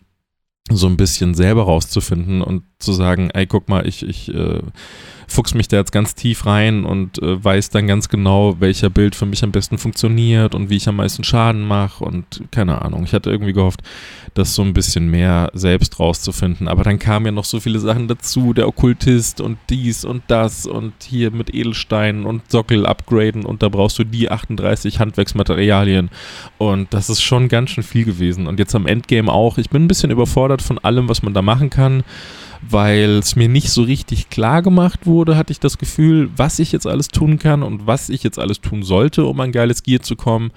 [0.76, 4.60] so ein bisschen selber rauszufinden und zu sagen, ey, guck mal, ich, ich äh,
[5.28, 9.14] fuchs mich da jetzt ganz tief rein und äh, weiß dann ganz genau, welcher Bild
[9.14, 13.04] für mich am besten funktioniert und wie ich am meisten Schaden mache und keine Ahnung.
[13.04, 13.80] Ich hatte irgendwie gehofft,
[14.34, 16.68] das so ein bisschen mehr selbst rauszufinden.
[16.68, 20.66] Aber dann kamen ja noch so viele Sachen dazu, der Okkultist und dies und das
[20.66, 26.10] und hier mit Edelsteinen und Sockel upgraden und da brauchst du die 38 Handwerksmaterialien
[26.56, 28.46] und das ist schon ganz schön viel gewesen.
[28.46, 29.58] Und jetzt am Endgame auch.
[29.58, 32.02] Ich bin ein bisschen überfordert von allem, was man da machen kann
[32.62, 36.72] weil es mir nicht so richtig klar gemacht wurde, hatte ich das Gefühl, was ich
[36.72, 40.00] jetzt alles tun kann und was ich jetzt alles tun sollte, um an geiles Gear
[40.00, 40.50] zu kommen.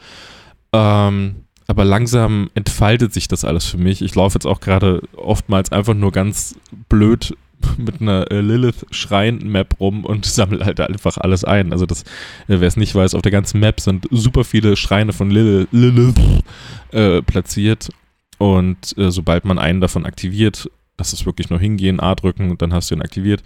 [0.74, 1.36] Ähm,
[1.68, 4.02] aber langsam entfaltet sich das alles für mich.
[4.02, 6.56] Ich laufe jetzt auch gerade oftmals einfach nur ganz
[6.89, 7.36] blöd
[7.78, 11.72] mit einer äh, Lilith-Schrein-Map rum und sammle halt einfach alles ein.
[11.72, 12.02] Also das,
[12.47, 15.68] äh, wer es nicht weiß, auf der ganzen Map sind super viele Schreine von Lilith,
[15.72, 16.16] Lilith
[16.91, 17.89] äh, platziert
[18.38, 20.70] und äh, sobald man einen davon aktiviert,
[21.02, 23.41] das ist wirklich nur hingehen, A drücken und dann hast du ihn aktiviert.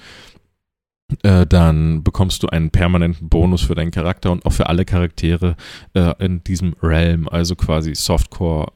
[1.23, 5.55] Äh, dann bekommst du einen permanenten Bonus für deinen Charakter und auch für alle Charaktere
[5.93, 8.73] äh, in diesem Realm, also quasi Softcore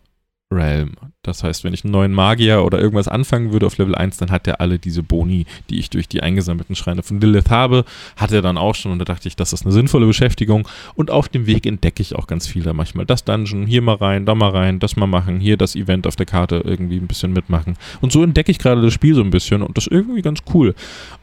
[0.52, 0.96] Realm.
[1.22, 4.32] Das heißt, wenn ich einen neuen Magier oder irgendwas anfangen würde auf Level 1, dann
[4.32, 7.84] hat er alle diese Boni, die ich durch die eingesammelten Schreine von Lilith habe,
[8.16, 8.94] hat er dann auch schon.
[8.94, 10.66] Und da dachte ich, das ist eine sinnvolle Beschäftigung.
[10.96, 13.06] Und auf dem Weg entdecke ich auch ganz viel da manchmal.
[13.06, 16.16] Das Dungeon, hier mal rein, da mal rein, das mal machen, hier das Event auf
[16.16, 17.76] der Karte irgendwie ein bisschen mitmachen.
[18.00, 20.40] Und so entdecke ich gerade das Spiel so ein bisschen und das ist irgendwie ganz
[20.54, 20.74] cool.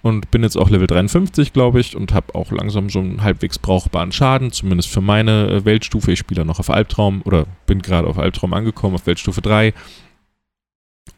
[0.02, 3.58] Und bin jetzt auch Level 53, glaube ich und habe auch langsam so einen halbwegs
[3.58, 6.12] brauchbaren Schaden, zumindest für meine äh, Weltstufe.
[6.12, 9.72] Ich spiele noch auf Albtraum oder bin gerade auf Albtraum angekommen, auf Weltstufe 3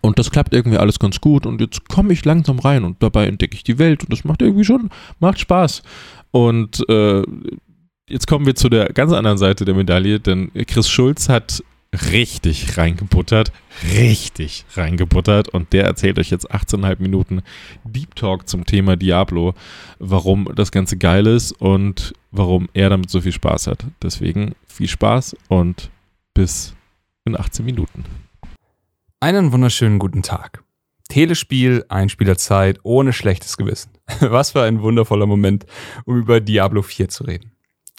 [0.01, 3.27] und das klappt irgendwie alles ganz gut und jetzt komme ich langsam rein und dabei
[3.27, 5.83] entdecke ich die Welt und das macht irgendwie schon, macht Spaß.
[6.31, 7.23] Und äh,
[8.09, 11.63] jetzt kommen wir zu der ganz anderen Seite der Medaille, denn Chris Schulz hat
[12.13, 13.51] richtig reingebuttert,
[13.95, 17.43] richtig reingebuttert und der erzählt euch jetzt 18,5 Minuten
[17.85, 19.55] Deep Talk zum Thema Diablo,
[19.99, 23.87] warum das Ganze geil ist und warum er damit so viel Spaß hat.
[24.03, 25.91] Deswegen viel Spaß und
[26.35, 26.75] bis
[27.25, 28.05] in 18 Minuten.
[29.21, 30.63] Einen wunderschönen guten Tag.
[31.09, 33.91] Telespiel, Einspielerzeit, ohne schlechtes Gewissen.
[34.21, 35.67] Was für ein wundervoller Moment,
[36.05, 37.51] um über Diablo 4 zu reden.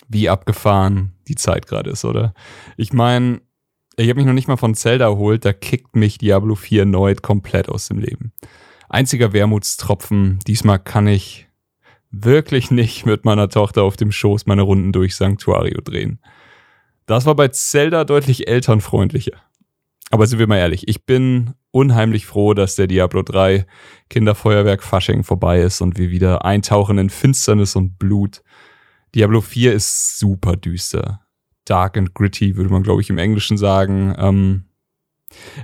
[0.08, 2.34] Wie abgefahren die Zeit gerade ist, oder?
[2.78, 3.42] Ich meine,
[3.98, 7.22] ich habe mich noch nicht mal von Zelda erholt, da kickt mich Diablo 4 erneut
[7.22, 8.32] komplett aus dem Leben.
[8.88, 11.50] Einziger Wermutstropfen, diesmal kann ich
[12.12, 16.22] wirklich nicht mit meiner Tochter auf dem Schoß meine Runden durch Sanctuario drehen.
[17.08, 19.49] Das war bei Zelda deutlich elternfreundlicher.
[20.10, 23.66] Aber sind wir mal ehrlich, ich bin unheimlich froh, dass der Diablo 3
[24.10, 28.42] Kinderfeuerwerk Fasching vorbei ist und wir wieder eintauchen in Finsternis und Blut.
[29.14, 31.22] Diablo 4 ist super düster.
[31.66, 34.16] Dark and gritty, würde man, glaube ich, im Englischen sagen.
[34.18, 34.66] Ähm,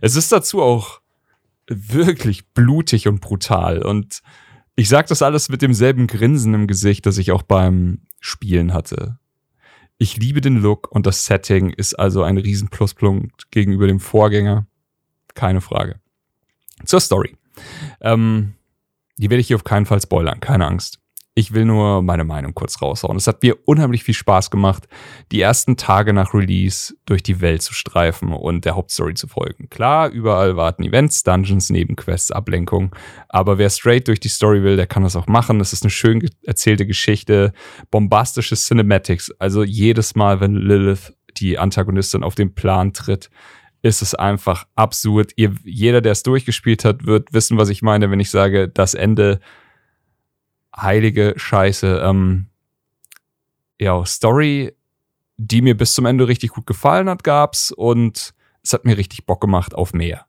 [0.01, 1.01] es ist dazu auch
[1.67, 3.81] wirklich blutig und brutal.
[3.81, 4.21] Und
[4.75, 9.17] ich sage das alles mit demselben Grinsen im Gesicht, das ich auch beim Spielen hatte.
[9.97, 14.67] Ich liebe den Look und das Setting ist also ein riesen Pluspunkt gegenüber dem Vorgänger.
[15.33, 15.99] Keine Frage.
[16.83, 17.37] Zur Story.
[18.01, 18.55] Ähm,
[19.17, 20.99] die werde ich hier auf keinen Fall spoilern, keine Angst.
[21.37, 23.17] Ich will nur meine Meinung kurz raushauen.
[23.17, 24.87] Es hat mir unheimlich viel Spaß gemacht,
[25.33, 29.67] die ersten Tage nach Release durch die Welt zu streifen und der Hauptstory zu folgen.
[29.69, 32.95] Klar, überall warten Events, Dungeons, Nebenquests, Ablenkung.
[33.27, 35.59] Aber wer straight durch die Story will, der kann das auch machen.
[35.59, 37.51] Es ist eine schön erzählte Geschichte,
[37.91, 39.29] bombastische Cinematics.
[39.37, 43.29] Also jedes Mal, wenn Lilith, die Antagonistin, auf den Plan tritt,
[43.81, 45.33] ist es einfach absurd.
[45.35, 48.93] Ihr, jeder, der es durchgespielt hat, wird wissen, was ich meine, wenn ich sage, das
[48.93, 49.41] Ende
[50.75, 52.01] heilige Scheiße.
[52.03, 52.47] Ähm,
[53.79, 54.75] ja, Story,
[55.37, 59.25] die mir bis zum Ende richtig gut gefallen hat, gab's und es hat mir richtig
[59.25, 60.25] Bock gemacht auf mehr.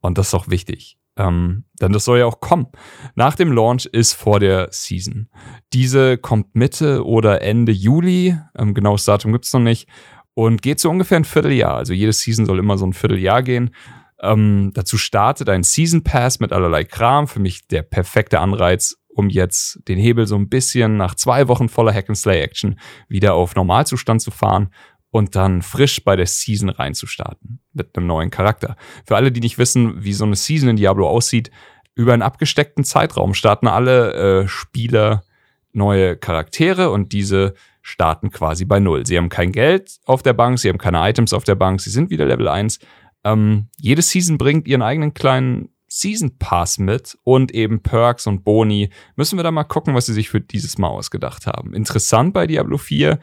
[0.00, 0.98] Und das ist auch wichtig.
[1.18, 2.66] Ähm, denn das soll ja auch kommen.
[3.14, 5.28] Nach dem Launch ist vor der Season.
[5.72, 8.36] Diese kommt Mitte oder Ende Juli.
[8.56, 9.88] Ähm, genaues Datum gibt's noch nicht.
[10.34, 11.74] Und geht so ungefähr ein Vierteljahr.
[11.74, 13.74] Also jede Season soll immer so ein Vierteljahr gehen.
[14.20, 17.28] Ähm, dazu startet ein Season Pass mit allerlei Kram.
[17.28, 21.68] Für mich der perfekte Anreiz, um jetzt den Hebel so ein bisschen nach zwei Wochen
[21.68, 24.68] voller Hack-and-Slay-Action wieder auf Normalzustand zu fahren
[25.10, 28.76] und dann frisch bei der Season reinzustarten mit einem neuen Charakter.
[29.06, 31.50] Für alle, die nicht wissen, wie so eine Season in Diablo aussieht,
[31.94, 35.24] über einen abgesteckten Zeitraum starten alle äh, Spieler
[35.72, 39.06] neue Charaktere und diese starten quasi bei Null.
[39.06, 41.90] Sie haben kein Geld auf der Bank, sie haben keine Items auf der Bank, sie
[41.90, 42.80] sind wieder Level 1.
[43.24, 45.70] Ähm, jede Season bringt ihren eigenen kleinen
[46.00, 48.90] Season Pass mit und eben Perks und Boni.
[49.16, 51.72] Müssen wir da mal gucken, was sie sich für dieses Mal ausgedacht haben.
[51.74, 53.18] Interessant bei Diablo 4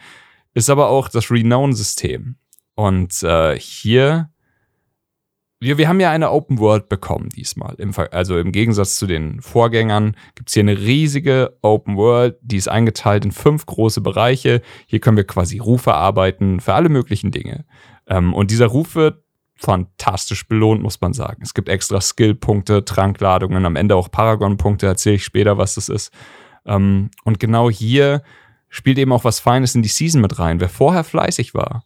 [0.54, 2.36] ist aber auch das Renown-System.
[2.76, 4.32] Und äh, hier,
[5.60, 7.76] wir, wir haben ja eine Open World bekommen diesmal.
[7.76, 12.70] Im, also im Gegensatz zu den Vorgängern gibt's hier eine riesige Open World, die ist
[12.70, 14.62] eingeteilt in fünf große Bereiche.
[14.88, 17.66] Hier können wir quasi Rufe arbeiten für alle möglichen Dinge.
[18.08, 19.23] Ähm, und dieser Ruf wird
[19.56, 21.42] fantastisch belohnt, muss man sagen.
[21.44, 26.12] Es gibt extra Skill-Punkte, Trankladungen, am Ende auch Paragon-Punkte, erzähle ich später, was das ist.
[26.66, 28.24] Ähm, und genau hier
[28.70, 30.60] spielt eben auch was Feines in die Season mit rein.
[30.60, 31.86] Wer vorher fleißig war,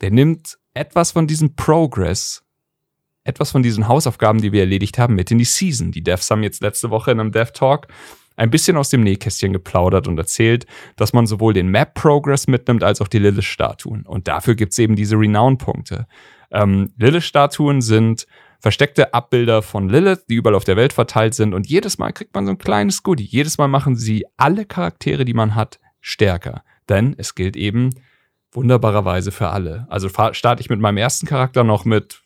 [0.00, 2.42] der nimmt etwas von diesem Progress,
[3.24, 5.92] etwas von diesen Hausaufgaben, die wir erledigt haben, mit in die Season.
[5.92, 7.88] Die Devs haben jetzt letzte Woche in einem Dev Talk
[8.36, 12.82] ein bisschen aus dem Nähkästchen geplaudert und erzählt, dass man sowohl den Map Progress mitnimmt
[12.82, 14.04] als auch die Lilith-Statuen.
[14.06, 16.06] Und dafür gibt's eben diese Renown-Punkte.
[16.54, 18.26] Ähm, Lilith-Statuen sind
[18.60, 21.52] versteckte Abbilder von Lilith, die überall auf der Welt verteilt sind.
[21.52, 23.24] Und jedes Mal kriegt man so ein kleines Goodie.
[23.24, 26.62] Jedes Mal machen sie alle Charaktere, die man hat, stärker.
[26.88, 27.90] Denn es gilt eben
[28.52, 29.86] wunderbarerweise für alle.
[29.90, 32.22] Also starte ich mit meinem ersten Charakter noch mit,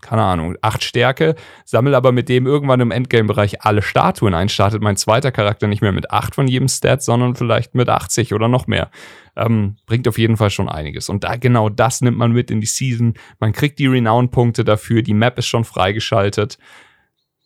[0.00, 4.82] keine Ahnung, acht Stärke, sammle aber mit dem irgendwann im Endgame-Bereich alle Statuen ein, startet
[4.82, 8.48] mein zweiter Charakter nicht mehr mit acht von jedem Stat, sondern vielleicht mit 80 oder
[8.48, 8.90] noch mehr.
[9.36, 11.08] Ähm, bringt auf jeden Fall schon einiges.
[11.08, 13.14] Und da genau das nimmt man mit in die Season.
[13.38, 16.58] Man kriegt die Renown-Punkte dafür, die Map ist schon freigeschaltet.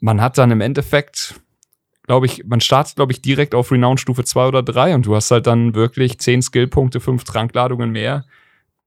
[0.00, 1.40] Man hat dann im Endeffekt
[2.10, 5.14] glaube ich, man startet, glaube ich, direkt auf Renown Stufe 2 oder 3 und du
[5.14, 8.24] hast halt dann wirklich 10 Skillpunkte, 5 Trankladungen mehr.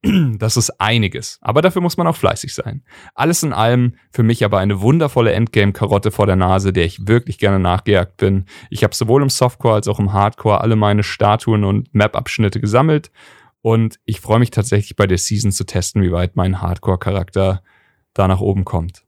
[0.38, 1.40] Das ist einiges.
[1.42, 2.84] Aber dafür muss man auch fleißig sein.
[3.16, 7.38] Alles in allem für mich aber eine wundervolle Endgame-Karotte vor der Nase, der ich wirklich
[7.38, 8.46] gerne nachgejagt bin.
[8.70, 13.12] Ich habe sowohl im Softcore als auch im Hardcore alle meine Statuen und Map-Abschnitte gesammelt.
[13.62, 17.62] Und ich freue mich tatsächlich bei der Season zu testen, wie weit mein Hardcore-Charakter
[18.14, 19.03] da nach oben kommt.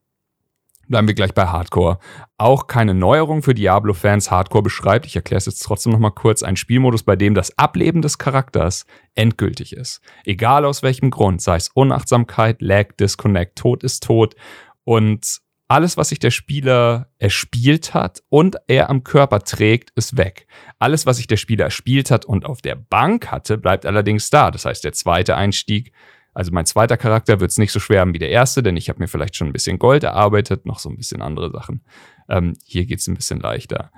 [0.87, 1.99] Bleiben wir gleich bei Hardcore.
[2.37, 4.29] Auch keine Neuerung für Diablo-Fans.
[4.29, 8.01] Hardcore beschreibt, ich erkläre es jetzt trotzdem nochmal kurz, ein Spielmodus, bei dem das Ableben
[8.01, 10.01] des Charakters endgültig ist.
[10.25, 14.35] Egal aus welchem Grund, sei es Unachtsamkeit, Lag, Disconnect, Tod ist tot
[14.83, 20.45] und alles, was sich der Spieler erspielt hat und er am Körper trägt, ist weg.
[20.77, 24.51] Alles, was sich der Spieler erspielt hat und auf der Bank hatte, bleibt allerdings da.
[24.51, 25.91] Das heißt, der zweite Einstieg
[26.35, 28.89] also mein zweiter Charakter wird es nicht so schwer haben wie der erste, denn ich
[28.89, 31.81] habe mir vielleicht schon ein bisschen Gold erarbeitet, noch so ein bisschen andere Sachen.
[32.27, 33.89] Ähm, hier geht's ein bisschen leichter.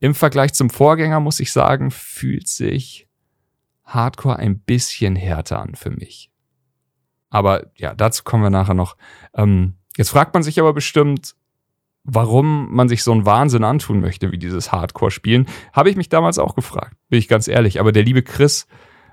[0.00, 3.08] Im Vergleich zum Vorgänger muss ich sagen, fühlt sich
[3.84, 6.30] Hardcore ein bisschen härter an für mich.
[7.28, 8.96] Aber ja, dazu kommen wir nachher noch.
[9.34, 11.34] Ähm, jetzt fragt man sich aber bestimmt,
[12.04, 15.46] warum man sich so einen Wahnsinn antun möchte, wie dieses Hardcore-Spielen.
[15.74, 17.80] Habe ich mich damals auch gefragt, bin ich ganz ehrlich.
[17.80, 18.66] Aber der liebe Chris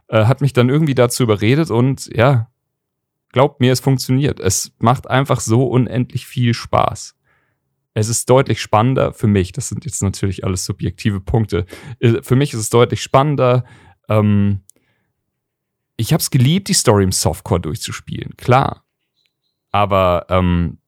[0.08, 2.50] äh, hat mich dann irgendwie dazu überredet und ja,
[3.32, 4.40] Glaubt mir, es funktioniert.
[4.40, 7.16] Es macht einfach so unendlich viel Spaß.
[7.94, 9.52] Es ist deutlich spannender für mich.
[9.52, 11.66] Das sind jetzt natürlich alles subjektive Punkte.
[12.00, 13.66] Äh, für mich ist es deutlich spannender.
[14.08, 14.62] Ähm,
[15.98, 18.86] ich habe es geliebt, die Story im Softcore durchzuspielen, klar.
[19.72, 20.80] Aber ähm,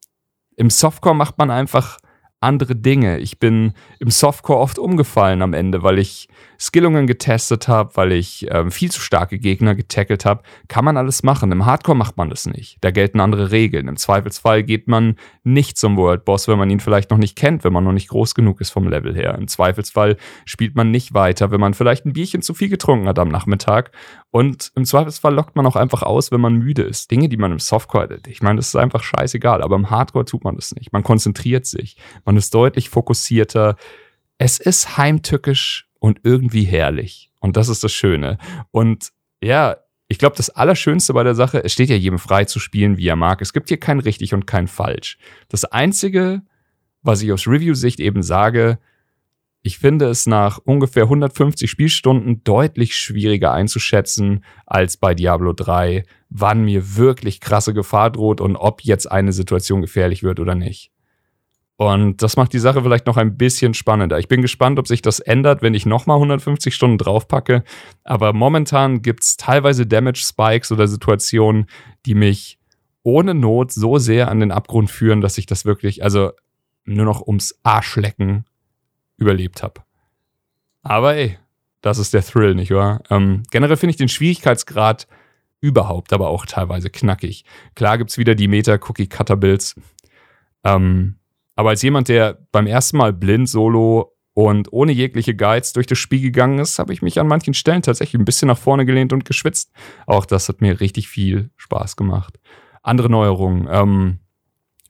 [0.56, 1.98] im Softcore macht man einfach
[2.42, 3.18] andere Dinge.
[3.18, 6.28] Ich bin im Softcore oft umgefallen am Ende, weil ich
[6.58, 10.42] Skillungen getestet habe, weil ich ähm, viel zu starke Gegner getackelt habe.
[10.68, 11.50] Kann man alles machen.
[11.50, 12.76] Im Hardcore macht man das nicht.
[12.82, 13.88] Da gelten andere Regeln.
[13.88, 17.64] Im Zweifelsfall geht man nicht zum World Boss, wenn man ihn vielleicht noch nicht kennt,
[17.64, 19.34] wenn man noch nicht groß genug ist vom Level her.
[19.36, 23.18] Im Zweifelsfall spielt man nicht weiter, wenn man vielleicht ein Bierchen zu viel getrunken hat
[23.18, 23.90] am Nachmittag.
[24.30, 27.10] Und im Zweifelsfall lockt man auch einfach aus, wenn man müde ist.
[27.10, 30.44] Dinge, die man im Softcore, ich meine, das ist einfach scheißegal, aber im Hardcore tut
[30.44, 30.92] man das nicht.
[30.92, 31.96] Man konzentriert sich.
[32.24, 33.76] Man ist deutlich fokussierter.
[34.38, 37.30] Es ist heimtückisch und irgendwie herrlich.
[37.40, 38.38] Und das ist das Schöne.
[38.70, 39.10] Und
[39.42, 39.76] ja,
[40.08, 43.08] ich glaube, das Allerschönste bei der Sache, es steht ja jedem frei zu spielen, wie
[43.08, 43.40] er mag.
[43.40, 45.16] Es gibt hier kein richtig und kein falsch.
[45.48, 46.42] Das Einzige,
[47.02, 48.78] was ich aus Review-Sicht eben sage,
[49.62, 56.64] ich finde es nach ungefähr 150 Spielstunden deutlich schwieriger einzuschätzen als bei Diablo 3, wann
[56.64, 60.90] mir wirklich krasse Gefahr droht und ob jetzt eine Situation gefährlich wird oder nicht.
[61.82, 64.20] Und das macht die Sache vielleicht noch ein bisschen spannender.
[64.20, 67.64] Ich bin gespannt, ob sich das ändert, wenn ich nochmal 150 Stunden draufpacke.
[68.04, 71.66] Aber momentan gibt's teilweise Damage Spikes oder Situationen,
[72.06, 72.60] die mich
[73.02, 76.30] ohne Not so sehr an den Abgrund führen, dass ich das wirklich, also
[76.84, 78.44] nur noch ums Arschlecken
[79.16, 79.82] überlebt habe.
[80.82, 81.36] Aber ey,
[81.80, 83.02] das ist der Thrill, nicht wahr?
[83.10, 85.08] Ähm, generell finde ich den Schwierigkeitsgrad
[85.60, 87.44] überhaupt aber auch teilweise knackig.
[87.74, 89.76] Klar gibt's wieder die Meta-Cookie-Cutter-Builds.
[90.64, 91.16] Ähm,
[91.62, 95.96] aber als jemand, der beim ersten Mal blind solo und ohne jegliche Guides durch das
[95.96, 99.12] Spiel gegangen ist, habe ich mich an manchen Stellen tatsächlich ein bisschen nach vorne gelehnt
[99.12, 99.70] und geschwitzt.
[100.04, 102.40] Auch das hat mir richtig viel Spaß gemacht.
[102.82, 103.68] Andere Neuerungen.
[103.70, 104.18] Ähm,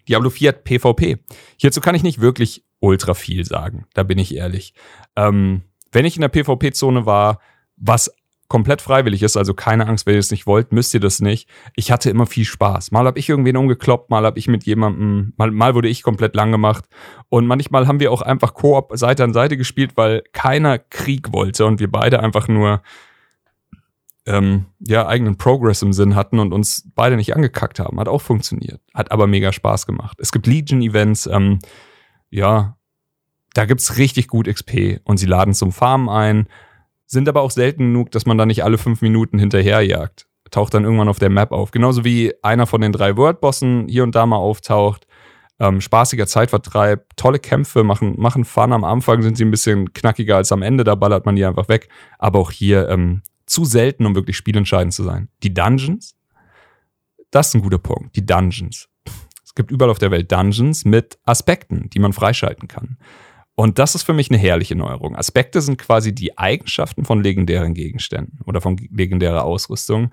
[0.08, 1.18] Diablo 4 hat PvP.
[1.58, 3.84] Hierzu kann ich nicht wirklich ultra viel sagen.
[3.92, 4.72] Da bin ich ehrlich.
[5.14, 7.38] Ähm, wenn ich in der PvP-Zone war,
[7.76, 8.10] was
[8.52, 11.48] komplett freiwillig ist, also keine Angst, wenn ihr es nicht wollt, müsst ihr das nicht.
[11.74, 12.90] Ich hatte immer viel Spaß.
[12.90, 16.36] Mal habe ich irgendwen umgekloppt, mal habe ich mit jemandem, mal, mal wurde ich komplett
[16.36, 16.84] lang gemacht
[17.30, 21.64] und manchmal haben wir auch einfach Koop Seite an Seite gespielt, weil keiner Krieg wollte
[21.64, 22.82] und wir beide einfach nur
[24.26, 27.98] ähm, ja eigenen Progress im Sinn hatten und uns beide nicht angekackt haben.
[27.98, 30.18] Hat auch funktioniert, hat aber mega Spaß gemacht.
[30.20, 31.26] Es gibt Legion Events.
[31.26, 31.60] Ähm,
[32.28, 32.76] ja,
[33.54, 36.48] da gibt's richtig gut XP und sie laden zum Farmen ein,
[37.12, 40.26] sind aber auch selten genug, dass man da nicht alle fünf Minuten hinterherjagt.
[40.50, 41.70] Taucht dann irgendwann auf der Map auf.
[41.70, 45.06] Genauso wie einer von den drei Wordbossen hier und da mal auftaucht.
[45.60, 48.72] Ähm, spaßiger Zeitvertreib, tolle Kämpfe, machen, machen Fun.
[48.72, 51.68] Am Anfang sind sie ein bisschen knackiger als am Ende, da ballert man die einfach
[51.68, 51.88] weg.
[52.18, 55.28] Aber auch hier ähm, zu selten, um wirklich spielentscheidend zu sein.
[55.42, 56.16] Die Dungeons,
[57.30, 58.16] das ist ein guter Punkt.
[58.16, 58.88] Die Dungeons.
[59.44, 62.96] Es gibt überall auf der Welt Dungeons mit Aspekten, die man freischalten kann.
[63.54, 65.14] Und das ist für mich eine herrliche Neuerung.
[65.14, 70.10] Aspekte sind quasi die Eigenschaften von legendären Gegenständen oder von legendärer Ausrüstung,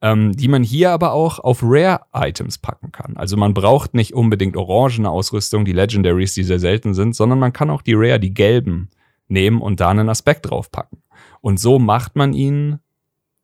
[0.00, 3.16] ähm, die man hier aber auch auf Rare-Items packen kann.
[3.16, 7.52] Also man braucht nicht unbedingt orangene Ausrüstung, die Legendaries, die sehr selten sind, sondern man
[7.52, 8.90] kann auch die Rare, die gelben,
[9.28, 11.02] nehmen und da einen Aspekt draufpacken.
[11.40, 12.80] Und so macht man ihn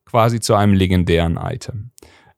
[0.04, 1.90] quasi zu einem legendären Item.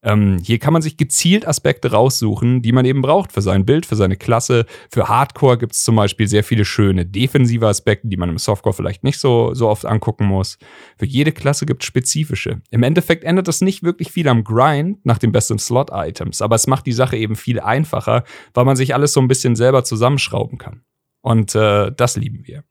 [0.02, 3.84] Ähm, hier kann man sich gezielt Aspekte raussuchen, die man eben braucht für sein Bild,
[3.84, 4.64] für seine Klasse.
[4.90, 8.74] Für Hardcore gibt es zum Beispiel sehr viele schöne defensive Aspekte, die man im Softcore
[8.74, 10.58] vielleicht nicht so, so oft angucken muss.
[10.96, 12.62] Für jede Klasse gibt es spezifische.
[12.70, 16.66] Im Endeffekt ändert das nicht wirklich viel am Grind nach den besten Slot-Items, aber es
[16.66, 18.24] macht die Sache eben viel einfacher,
[18.54, 20.82] weil man sich alles so ein bisschen selber zusammenschrauben kann.
[21.20, 22.64] Und äh, das lieben wir.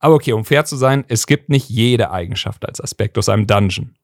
[0.00, 3.46] Aber okay, um fair zu sein, es gibt nicht jede Eigenschaft als Aspekt aus einem
[3.46, 3.94] Dungeon.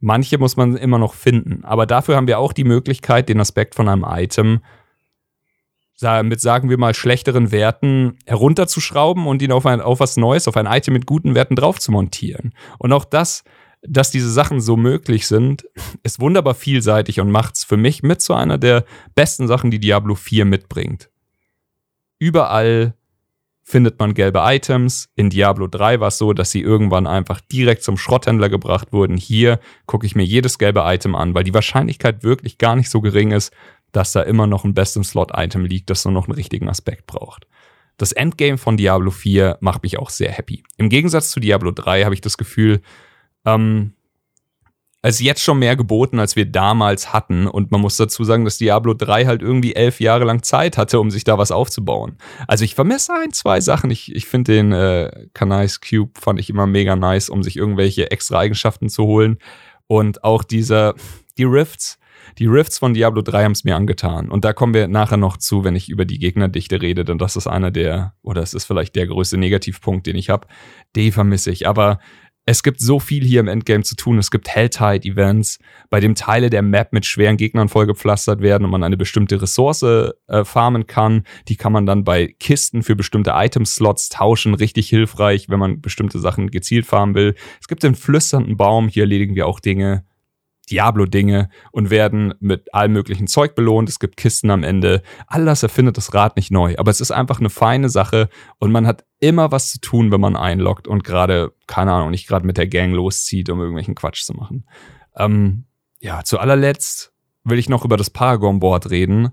[0.00, 1.64] Manche muss man immer noch finden.
[1.64, 4.60] Aber dafür haben wir auch die Möglichkeit, den Aspekt von einem Item
[6.22, 10.56] mit, sagen wir mal, schlechteren Werten herunterzuschrauben und ihn auf, ein, auf was Neues, auf
[10.56, 12.54] ein Item mit guten Werten drauf zu montieren.
[12.78, 13.44] Und auch das,
[13.82, 15.66] dass diese Sachen so möglich sind,
[16.02, 18.84] ist wunderbar vielseitig und macht es für mich mit zu einer der
[19.14, 21.10] besten Sachen, die Diablo 4 mitbringt.
[22.18, 22.94] Überall
[23.70, 25.08] findet man gelbe Items.
[25.14, 29.16] In Diablo 3 war es so, dass sie irgendwann einfach direkt zum Schrotthändler gebracht wurden.
[29.16, 33.00] Hier gucke ich mir jedes gelbe Item an, weil die Wahrscheinlichkeit wirklich gar nicht so
[33.00, 33.52] gering ist,
[33.92, 37.06] dass da immer noch ein Best im Slot-Item liegt, das nur noch einen richtigen Aspekt
[37.06, 37.46] braucht.
[37.96, 40.64] Das Endgame von Diablo 4 macht mich auch sehr happy.
[40.76, 42.80] Im Gegensatz zu Diablo 3 habe ich das Gefühl,
[43.44, 43.92] ähm,
[45.02, 47.46] also jetzt schon mehr geboten, als wir damals hatten.
[47.46, 51.00] Und man muss dazu sagen, dass Diablo 3 halt irgendwie elf Jahre lang Zeit hatte,
[51.00, 52.18] um sich da was aufzubauen.
[52.46, 53.90] Also ich vermisse ein, zwei Sachen.
[53.90, 58.10] Ich, ich finde den äh, Canais Cube fand ich immer mega nice, um sich irgendwelche
[58.10, 59.38] extra Eigenschaften zu holen.
[59.86, 60.94] Und auch diese,
[61.38, 61.98] die Rifts,
[62.38, 64.30] die Rifts von Diablo 3 haben es mir angetan.
[64.30, 67.36] Und da kommen wir nachher noch zu, wenn ich über die Gegnerdichte rede, denn das
[67.36, 70.46] ist einer der, oder es ist vielleicht der größte Negativpunkt, den ich habe.
[70.94, 71.66] Die vermisse ich.
[71.66, 71.98] Aber
[72.50, 74.18] es gibt so viel hier im Endgame zu tun.
[74.18, 78.82] Es gibt Helltide-Events, bei dem Teile der Map mit schweren Gegnern vollgepflastert werden und man
[78.82, 81.22] eine bestimmte Ressource äh, farmen kann.
[81.46, 84.54] Die kann man dann bei Kisten für bestimmte Item-Slots tauschen.
[84.54, 87.36] Richtig hilfreich, wenn man bestimmte Sachen gezielt farmen will.
[87.60, 88.88] Es gibt den flüsternden Baum.
[88.88, 90.04] Hier erledigen wir auch Dinge,
[90.70, 93.88] Diablo-Dinge und werden mit allem möglichen Zeug belohnt.
[93.88, 95.02] Es gibt Kisten am Ende.
[95.26, 98.72] All das erfindet das Rad nicht neu, aber es ist einfach eine feine Sache und
[98.72, 102.46] man hat immer was zu tun, wenn man einloggt und gerade, keine Ahnung, nicht gerade
[102.46, 104.66] mit der Gang loszieht, um irgendwelchen Quatsch zu machen.
[105.16, 105.64] Ähm,
[106.00, 107.12] ja, zu allerletzt
[107.44, 109.30] will ich noch über das Paragon-Board reden,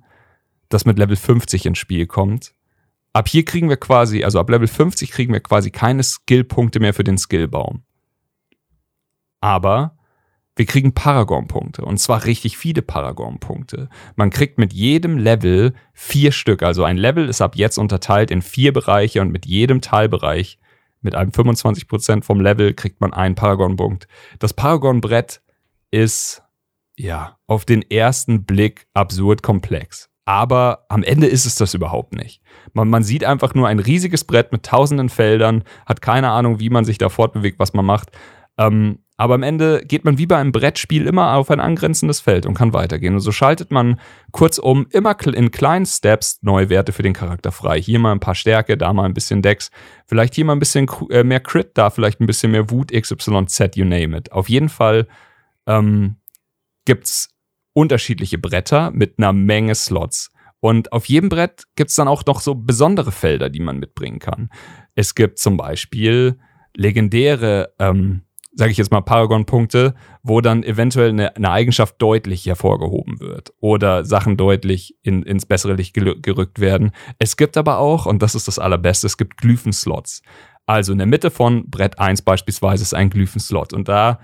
[0.69, 2.53] das mit Level 50 ins Spiel kommt.
[3.13, 6.93] Ab hier kriegen wir quasi, also ab Level 50 kriegen wir quasi keine Skillpunkte mehr
[6.93, 7.83] für den Skillbaum.
[9.39, 9.96] Aber
[10.57, 13.89] wir kriegen Paragon-Punkte und zwar richtig viele Paragon-Punkte.
[14.15, 16.63] Man kriegt mit jedem Level vier Stück.
[16.63, 20.59] Also ein Level ist ab jetzt unterteilt in vier Bereiche und mit jedem Teilbereich
[21.01, 24.07] mit einem 25% vom Level kriegt man einen Paragon-Punkt.
[24.39, 25.41] Das Paragon-Brett
[25.91, 26.41] ist,
[26.97, 30.09] ja, auf den ersten Blick absurd komplex.
[30.25, 32.41] Aber am Ende ist es das überhaupt nicht.
[32.73, 36.69] Man, man sieht einfach nur ein riesiges Brett mit tausenden Feldern, hat keine Ahnung, wie
[36.69, 38.09] man sich da fortbewegt, was man macht.
[38.57, 42.45] Ähm, aber am Ende geht man wie bei einem Brettspiel immer auf ein angrenzendes Feld
[42.45, 43.15] und kann weitergehen.
[43.15, 43.99] Und so schaltet man
[44.31, 47.81] kurzum immer in kleinen Steps neue Werte für den Charakter frei.
[47.81, 49.71] Hier mal ein paar Stärke, da mal ein bisschen Dex,
[50.05, 53.75] vielleicht hier mal ein bisschen äh, mehr Crit, da vielleicht ein bisschen mehr Wut, XYZ,
[53.75, 54.31] you name it.
[54.31, 55.07] Auf jeden Fall
[55.65, 56.17] ähm,
[56.85, 57.29] gibt's
[57.73, 60.31] unterschiedliche Bretter mit einer Menge Slots.
[60.59, 64.49] Und auf jedem Brett gibt's dann auch noch so besondere Felder, die man mitbringen kann.
[64.93, 66.37] Es gibt zum Beispiel
[66.75, 68.21] legendäre ähm,
[68.57, 69.93] sage ich jetzt mal, Paragon-Punkte,
[70.23, 75.75] wo dann eventuell eine, eine, Eigenschaft deutlich hervorgehoben wird oder Sachen deutlich in, ins bessere
[75.75, 76.91] Licht gerückt werden.
[77.19, 80.23] Es gibt aber auch, und das ist das Allerbeste, es gibt Glyphenslots.
[80.65, 84.19] Also in der Mitte von Brett 1 beispielsweise ist ein Glyphenslot und da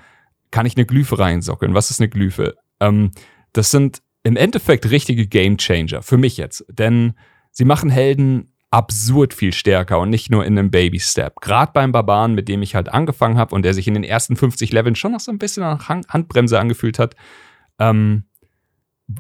[0.50, 1.76] kann ich eine Glyphe reinsockeln.
[1.76, 2.56] Was ist eine Glyphe?
[2.80, 3.12] Ähm,
[3.54, 7.14] das sind im Endeffekt richtige Game Changer, für mich jetzt, denn
[7.52, 11.42] sie machen Helden absurd viel stärker und nicht nur in einem Baby-Step.
[11.42, 14.36] Gerade beim Barbaren, mit dem ich halt angefangen habe und der sich in den ersten
[14.36, 17.16] 50 Leveln schon noch so ein bisschen nach Handbremse angefühlt hat,
[17.78, 18.24] ähm,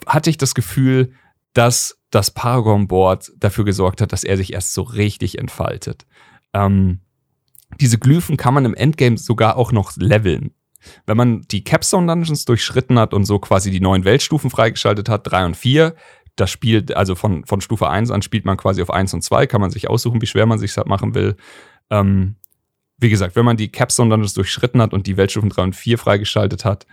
[0.07, 1.13] hatte ich das Gefühl,
[1.53, 6.07] dass das Paragon-Board dafür gesorgt hat, dass er sich erst so richtig entfaltet.
[6.55, 7.01] Ähm,
[7.79, 10.55] diese Glyphen kann man im Endgame sogar auch noch leveln.
[11.05, 15.29] Wenn man die Capstone Dungeons durchschritten hat und so quasi die neuen Weltstufen freigeschaltet hat,
[15.29, 15.95] drei und vier,
[16.35, 19.47] das Spiel, also von, von Stufe 1 an spielt man quasi auf 1 und 2,
[19.47, 21.35] kann man sich aussuchen, wie schwer man sich machen will.
[21.89, 22.35] Ähm,
[22.97, 25.97] wie gesagt, wenn man die Capstone Dungeons durchschritten hat und die Weltstufen 3 und 4
[25.97, 26.87] freigeschaltet hat,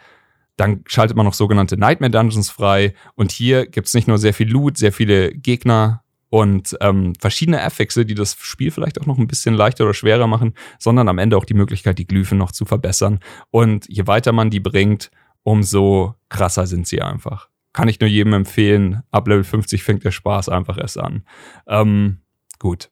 [0.57, 2.95] dann schaltet man noch sogenannte Nightmare Dungeons frei.
[3.15, 8.05] Und hier gibt's nicht nur sehr viel Loot, sehr viele Gegner und ähm, verschiedene Affixe,
[8.05, 11.37] die das Spiel vielleicht auch noch ein bisschen leichter oder schwerer machen, sondern am Ende
[11.37, 13.21] auch die Möglichkeit, die Glyphen noch zu verbessern.
[13.51, 15.11] Und je weiter man die bringt,
[15.43, 19.03] umso krasser sind sie einfach kann ich nur jedem empfehlen.
[19.11, 21.25] Ab Level 50 fängt der Spaß einfach erst an.
[21.67, 22.19] Ähm,
[22.59, 22.91] gut.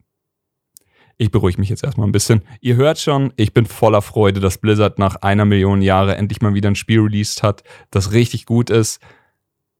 [1.16, 2.42] Ich beruhige mich jetzt erstmal ein bisschen.
[2.60, 6.54] Ihr hört schon, ich bin voller Freude, dass Blizzard nach einer Million Jahre endlich mal
[6.54, 9.00] wieder ein Spiel released hat, das richtig gut ist.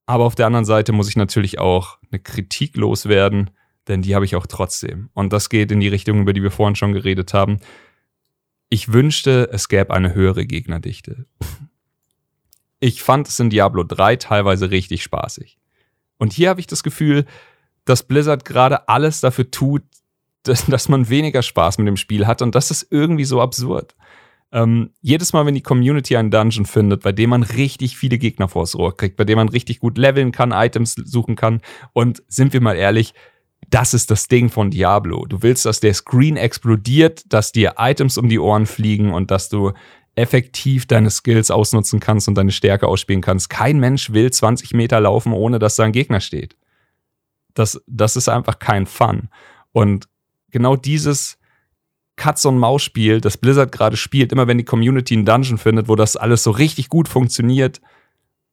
[0.05, 3.51] Aber auf der anderen Seite muss ich natürlich auch eine Kritik loswerden,
[3.87, 5.11] denn die habe ich auch trotzdem.
[5.15, 7.59] Und das geht in die Richtung, über die wir vorhin schon geredet haben.
[8.69, 11.27] Ich wünschte, es gäbe eine höhere Gegnerdichte
[12.81, 15.59] ich fand es in Diablo 3 teilweise richtig spaßig.
[16.18, 17.24] Und hier habe ich das Gefühl,
[17.85, 19.83] dass Blizzard gerade alles dafür tut,
[20.43, 22.43] dass, dass, man weniger Spaß mit dem Spiel hat.
[22.43, 23.95] Und das ist irgendwie so absurd.
[24.51, 28.49] Ähm, jedes Mal, wenn die Community einen Dungeon findet, bei dem man richtig viele Gegner
[28.49, 31.61] vors Rohr kriegt, bei dem man richtig gut leveln kann, Items suchen kann.
[31.93, 33.12] Und sind wir mal ehrlich,
[33.68, 35.26] das ist das Ding von Diablo.
[35.26, 39.51] Du willst, dass der Screen explodiert, dass dir Items um die Ohren fliegen und dass
[39.51, 39.72] du
[40.19, 43.49] effektiv deine Skills ausnutzen kannst und deine Stärke ausspielen kannst.
[43.49, 46.57] Kein Mensch will 20 Meter laufen, ohne dass da ein Gegner steht.
[47.55, 49.29] Das, das ist einfach kein Fun.
[49.73, 50.09] Und
[50.51, 51.39] genau dieses
[52.16, 55.95] Katz- und Maus-Spiel, das Blizzard gerade spielt, immer wenn die Community einen Dungeon findet, wo
[55.95, 57.81] das alles so richtig gut funktioniert,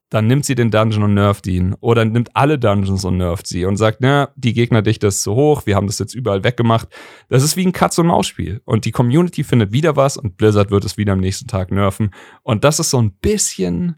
[0.09, 1.75] dann nimmt sie den Dungeon und nervt ihn.
[1.79, 5.65] Oder nimmt alle Dungeons und nervt sie und sagt, na, die Gegnerdichte ist zu hoch,
[5.65, 6.89] wir haben das jetzt überall weggemacht.
[7.29, 8.61] Das ist wie ein Katz-und-Maus-Spiel.
[8.65, 12.11] Und die Community findet wieder was und Blizzard wird es wieder am nächsten Tag nerven.
[12.43, 13.95] Und das ist so ein bisschen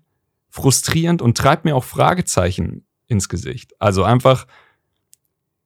[0.49, 3.73] frustrierend und treibt mir auch Fragezeichen ins Gesicht.
[3.79, 4.47] Also einfach,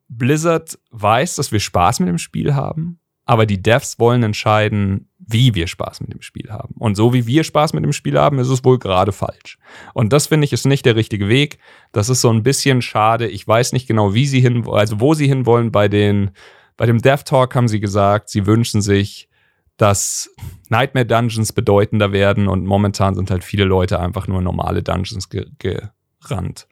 [0.09, 2.99] Blizzard weiß, dass wir Spaß mit dem Spiel haben
[3.31, 6.75] aber die Devs wollen entscheiden, wie wir Spaß mit dem Spiel haben.
[6.77, 9.57] Und so wie wir Spaß mit dem Spiel haben, ist es wohl gerade falsch.
[9.93, 11.59] Und das finde ich ist nicht der richtige Weg.
[11.91, 13.27] Das ist so ein bisschen schade.
[13.27, 15.71] Ich weiß nicht genau, wie sie hin, also wo sie hinwollen.
[15.71, 16.31] Bei den,
[16.77, 19.29] bei dem Dev Talk haben sie gesagt, sie wünschen sich,
[19.77, 20.29] dass
[20.69, 25.47] Nightmare Dungeons bedeutender werden und momentan sind halt viele Leute einfach nur normale Dungeons ge
[25.57, 26.67] gerannt.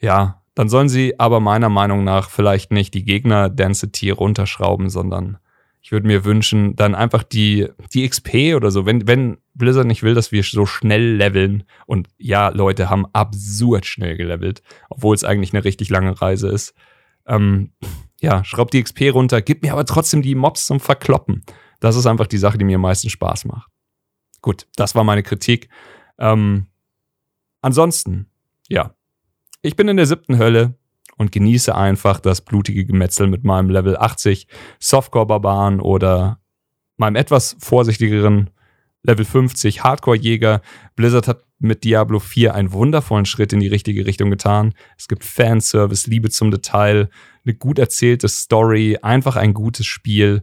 [0.00, 5.38] Ja, dann sollen sie aber meiner Meinung nach vielleicht nicht die Gegner-Density runterschrauben, sondern
[5.84, 10.02] ich würde mir wünschen, dann einfach die, die XP oder so, wenn, wenn Blizzard nicht
[10.02, 15.24] will, dass wir so schnell leveln und ja, Leute haben absurd schnell gelevelt, obwohl es
[15.24, 16.74] eigentlich eine richtig lange Reise ist.
[17.26, 17.72] Ähm,
[18.18, 21.44] ja, schraubt die XP runter, gib mir aber trotzdem die Mobs zum Verkloppen.
[21.80, 23.70] Das ist einfach die Sache, die mir am meisten Spaß macht.
[24.40, 25.68] Gut, das war meine Kritik.
[26.18, 26.66] Ähm,
[27.60, 28.30] ansonsten,
[28.68, 28.94] ja,
[29.60, 30.78] ich bin in der siebten Hölle
[31.16, 34.46] und genieße einfach das blutige Gemetzel mit meinem Level 80
[34.80, 36.40] Softcore-Barbaren oder
[36.96, 38.50] meinem etwas vorsichtigeren
[39.02, 40.62] Level 50 Hardcore-Jäger.
[40.96, 44.74] Blizzard hat mit Diablo 4 einen wundervollen Schritt in die richtige Richtung getan.
[44.98, 47.08] Es gibt Fanservice, Liebe zum Detail,
[47.44, 50.42] eine gut erzählte Story, einfach ein gutes Spiel.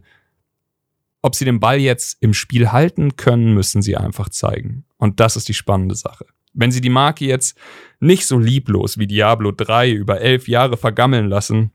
[1.24, 4.84] ob sie den Ball jetzt im Spiel halten können, müssen sie einfach zeigen.
[4.96, 6.26] Und das ist die spannende Sache.
[6.54, 7.56] Wenn sie die Marke jetzt
[8.00, 11.72] nicht so lieblos wie Diablo 3 über elf Jahre vergammeln lassen,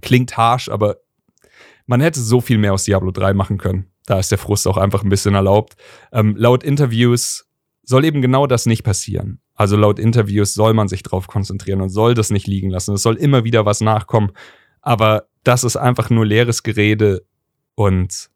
[0.00, 0.98] klingt harsh, aber
[1.86, 3.86] man hätte so viel mehr aus Diablo 3 machen können.
[4.06, 5.76] Da ist der Frust auch einfach ein bisschen erlaubt.
[6.12, 7.48] Ähm, laut Interviews
[7.82, 9.40] soll eben genau das nicht passieren.
[9.54, 12.94] Also laut Interviews soll man sich darauf konzentrieren und soll das nicht liegen lassen.
[12.94, 14.32] Es soll immer wieder was nachkommen.
[14.82, 17.26] Aber das ist einfach nur leeres Gerede
[17.74, 18.30] und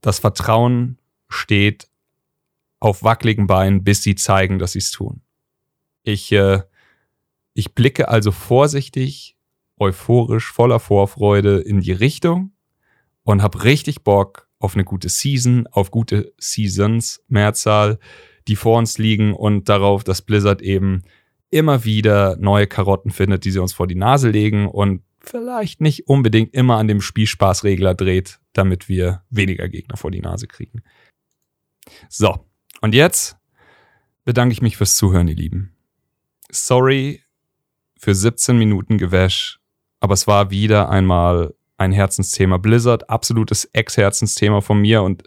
[0.00, 1.89] das Vertrauen steht
[2.80, 5.20] auf wackeligen Beinen, bis sie zeigen, dass sie es tun.
[6.02, 6.62] Ich, äh,
[7.54, 9.36] ich blicke also vorsichtig,
[9.78, 12.52] euphorisch, voller Vorfreude in die Richtung
[13.22, 17.98] und habe richtig Bock auf eine gute Season, auf gute Seasons, Mehrzahl,
[18.48, 21.02] die vor uns liegen und darauf, dass Blizzard eben
[21.50, 26.08] immer wieder neue Karotten findet, die sie uns vor die Nase legen und vielleicht nicht
[26.08, 30.82] unbedingt immer an dem Spielspaßregler dreht, damit wir weniger Gegner vor die Nase kriegen.
[32.08, 32.46] So,
[32.80, 33.36] und jetzt
[34.24, 35.76] bedanke ich mich fürs Zuhören, ihr Lieben.
[36.50, 37.22] Sorry
[37.98, 39.60] für 17 Minuten Gewäsch,
[40.00, 42.58] aber es war wieder einmal ein Herzensthema.
[42.58, 45.24] Blizzard, absolutes Ex-Herzensthema von mir und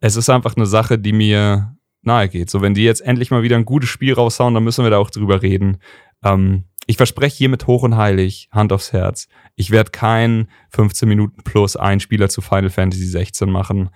[0.00, 2.50] es ist einfach eine Sache, die mir nahe geht.
[2.50, 4.98] So, wenn die jetzt endlich mal wieder ein gutes Spiel raushauen, dann müssen wir da
[4.98, 5.78] auch drüber reden.
[6.22, 11.42] Ähm, ich verspreche hiermit hoch und heilig, Hand aufs Herz, ich werde kein 15 Minuten
[11.42, 13.90] plus ein Spieler zu Final Fantasy 16 machen,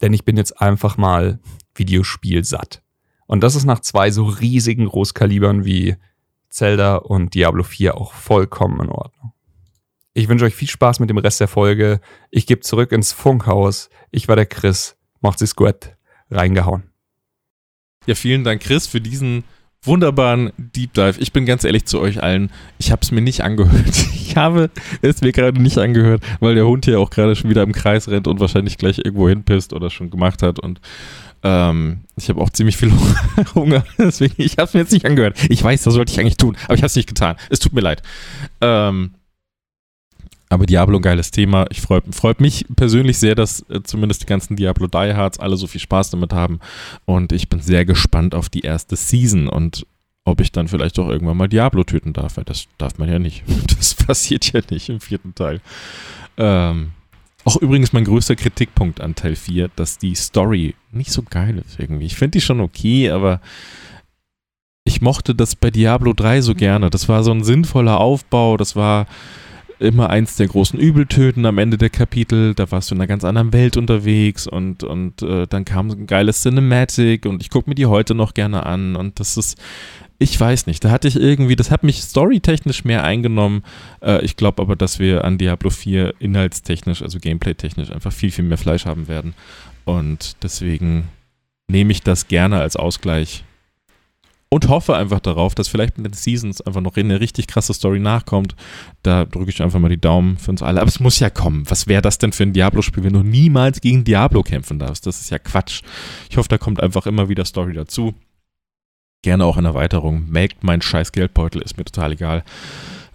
[0.00, 1.38] denn ich bin jetzt einfach mal
[1.74, 2.82] Videospiel satt.
[3.26, 5.96] Und das ist nach zwei so riesigen Großkalibern wie
[6.48, 9.32] Zelda und Diablo 4 auch vollkommen in Ordnung.
[10.12, 12.00] Ich wünsche euch viel Spaß mit dem Rest der Folge.
[12.30, 13.88] Ich gebe zurück ins Funkhaus.
[14.10, 14.96] Ich war der Chris.
[15.20, 15.96] Macht's gut.
[16.30, 16.90] Reingehauen.
[18.06, 19.44] Ja, vielen Dank, Chris, für diesen
[19.82, 21.14] wunderbaren Deep Dive.
[21.18, 24.06] Ich bin ganz ehrlich zu euch allen, ich habe es mir nicht angehört.
[24.30, 24.70] Ich habe
[25.02, 28.08] es mir gerade nicht angehört, weil der Hund hier auch gerade schon wieder im Kreis
[28.08, 30.80] rennt und wahrscheinlich gleich irgendwo hinpisst oder schon gemacht hat und
[31.42, 32.92] ähm, ich habe auch ziemlich viel
[33.56, 35.36] Hunger, deswegen ich habe es mir jetzt nicht angehört.
[35.48, 37.34] Ich weiß, das sollte ich eigentlich tun, aber ich habe es nicht getan.
[37.48, 38.02] Es tut mir leid.
[38.60, 39.14] Ähm,
[40.50, 41.66] aber Diablo ein geiles Thema.
[41.70, 45.68] Ich freut, freut mich persönlich sehr, dass äh, zumindest die ganzen Diablo Diehards alle so
[45.68, 46.58] viel Spaß damit haben.
[47.06, 49.86] Und ich bin sehr gespannt auf die erste Season und
[50.24, 52.34] ob ich dann vielleicht auch irgendwann mal Diablo töten darf.
[52.44, 53.44] Das darf man ja nicht.
[53.80, 55.60] Das passiert ja nicht im vierten Teil.
[56.36, 56.90] Ähm,
[57.44, 61.78] auch übrigens mein größter Kritikpunkt an Teil 4, dass die Story nicht so geil ist
[61.78, 62.06] irgendwie.
[62.06, 63.40] Ich finde die schon okay, aber
[64.84, 66.90] ich mochte das bei Diablo 3 so gerne.
[66.90, 69.06] Das war so ein sinnvoller Aufbau, das war
[69.80, 72.54] immer eins der großen Übeltöten am Ende der Kapitel.
[72.54, 76.06] Da warst du in einer ganz anderen Welt unterwegs und, und äh, dann kam ein
[76.06, 79.58] geiles Cinematic und ich gucke mir die heute noch gerne an und das ist,
[80.18, 83.62] ich weiß nicht, da hatte ich irgendwie, das hat mich storytechnisch mehr eingenommen.
[84.02, 88.44] Äh, ich glaube aber, dass wir an Diablo 4 inhaltstechnisch, also gameplay-technisch einfach viel, viel
[88.44, 89.34] mehr Fleisch haben werden
[89.86, 91.08] und deswegen
[91.68, 93.44] nehme ich das gerne als Ausgleich
[94.52, 98.00] und hoffe einfach darauf, dass vielleicht mit den Seasons einfach noch eine richtig krasse Story
[98.00, 98.56] nachkommt.
[99.02, 100.80] Da drücke ich einfach mal die Daumen für uns alle.
[100.80, 101.70] Aber es muss ja kommen.
[101.70, 105.06] Was wäre das denn für ein Diablo-Spiel, wenn du niemals gegen Diablo kämpfen darfst?
[105.06, 105.82] Das ist ja Quatsch.
[106.28, 108.14] Ich hoffe, da kommt einfach immer wieder Story dazu.
[109.22, 110.28] Gerne auch eine Erweiterung.
[110.28, 112.42] Melkt mein scheiß Geldbeutel, ist mir total egal.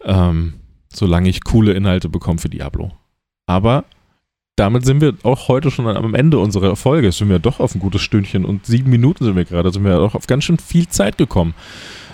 [0.04, 0.54] Ähm,
[0.94, 2.94] solange ich coole Inhalte bekomme für Diablo.
[3.46, 3.84] Aber
[4.56, 7.12] damit sind wir auch heute schon am Ende unserer Folge.
[7.12, 9.72] Sind wir doch auf ein gutes Stündchen und sieben Minuten sind wir gerade.
[9.72, 11.54] Sind wir auch auf ganz schön viel Zeit gekommen.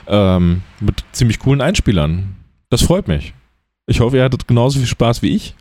[0.07, 2.35] Ähm, mit ziemlich coolen Einspielern.
[2.69, 3.33] Das freut mich.
[3.85, 5.55] Ich hoffe, ihr hattet genauso viel Spaß wie ich.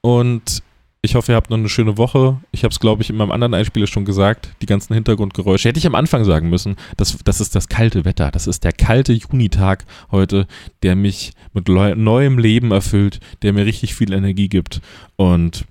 [0.00, 0.62] Und
[1.02, 2.40] ich hoffe, ihr habt noch eine schöne Woche.
[2.50, 4.48] Ich habe es, glaube ich, in meinem anderen Einspieler schon gesagt.
[4.62, 5.68] Die ganzen Hintergrundgeräusche.
[5.68, 6.76] Hätte ich am Anfang sagen müssen.
[6.96, 8.30] Das, das ist das kalte Wetter.
[8.30, 10.46] Das ist der kalte Junitag heute,
[10.82, 14.80] der mich mit neuem Leben erfüllt, der mir richtig viel Energie gibt.
[15.16, 15.66] Und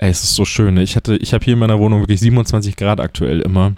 [0.00, 0.74] Ey, es ist so schön.
[0.74, 0.82] Ne?
[0.84, 3.74] Ich hatte, ich habe hier in meiner Wohnung wirklich 27 Grad aktuell immer,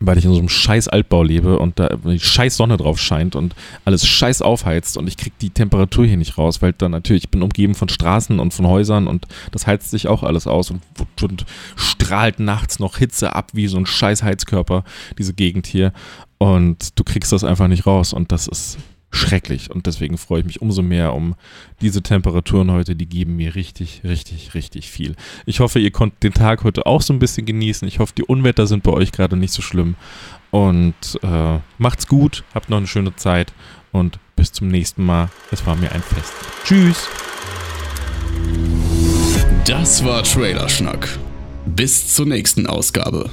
[0.00, 3.34] weil ich in so einem scheiß Altbau lebe und da die scheiß Sonne drauf scheint
[3.34, 3.54] und
[3.86, 7.30] alles scheiß aufheizt und ich krieg die Temperatur hier nicht raus, weil dann natürlich, ich
[7.30, 10.82] bin umgeben von Straßen und von Häusern und das heizt sich auch alles aus und,
[11.22, 14.84] und strahlt nachts noch Hitze ab wie so ein scheiß Heizkörper,
[15.16, 15.94] diese Gegend hier.
[16.36, 18.76] Und du kriegst das einfach nicht raus und das ist
[19.14, 19.70] schrecklich.
[19.70, 21.34] Und deswegen freue ich mich umso mehr um
[21.80, 22.96] diese Temperaturen heute.
[22.96, 25.14] Die geben mir richtig, richtig, richtig viel.
[25.46, 27.86] Ich hoffe, ihr konntet den Tag heute auch so ein bisschen genießen.
[27.88, 29.96] Ich hoffe, die Unwetter sind bei euch gerade nicht so schlimm.
[30.50, 33.52] Und äh, macht's gut, habt noch eine schöne Zeit
[33.92, 35.30] und bis zum nächsten Mal.
[35.50, 36.32] Es war mir ein Fest.
[36.64, 37.08] Tschüss.
[39.64, 41.08] Das war Trailer Schnack.
[41.66, 43.30] Bis zur nächsten Ausgabe.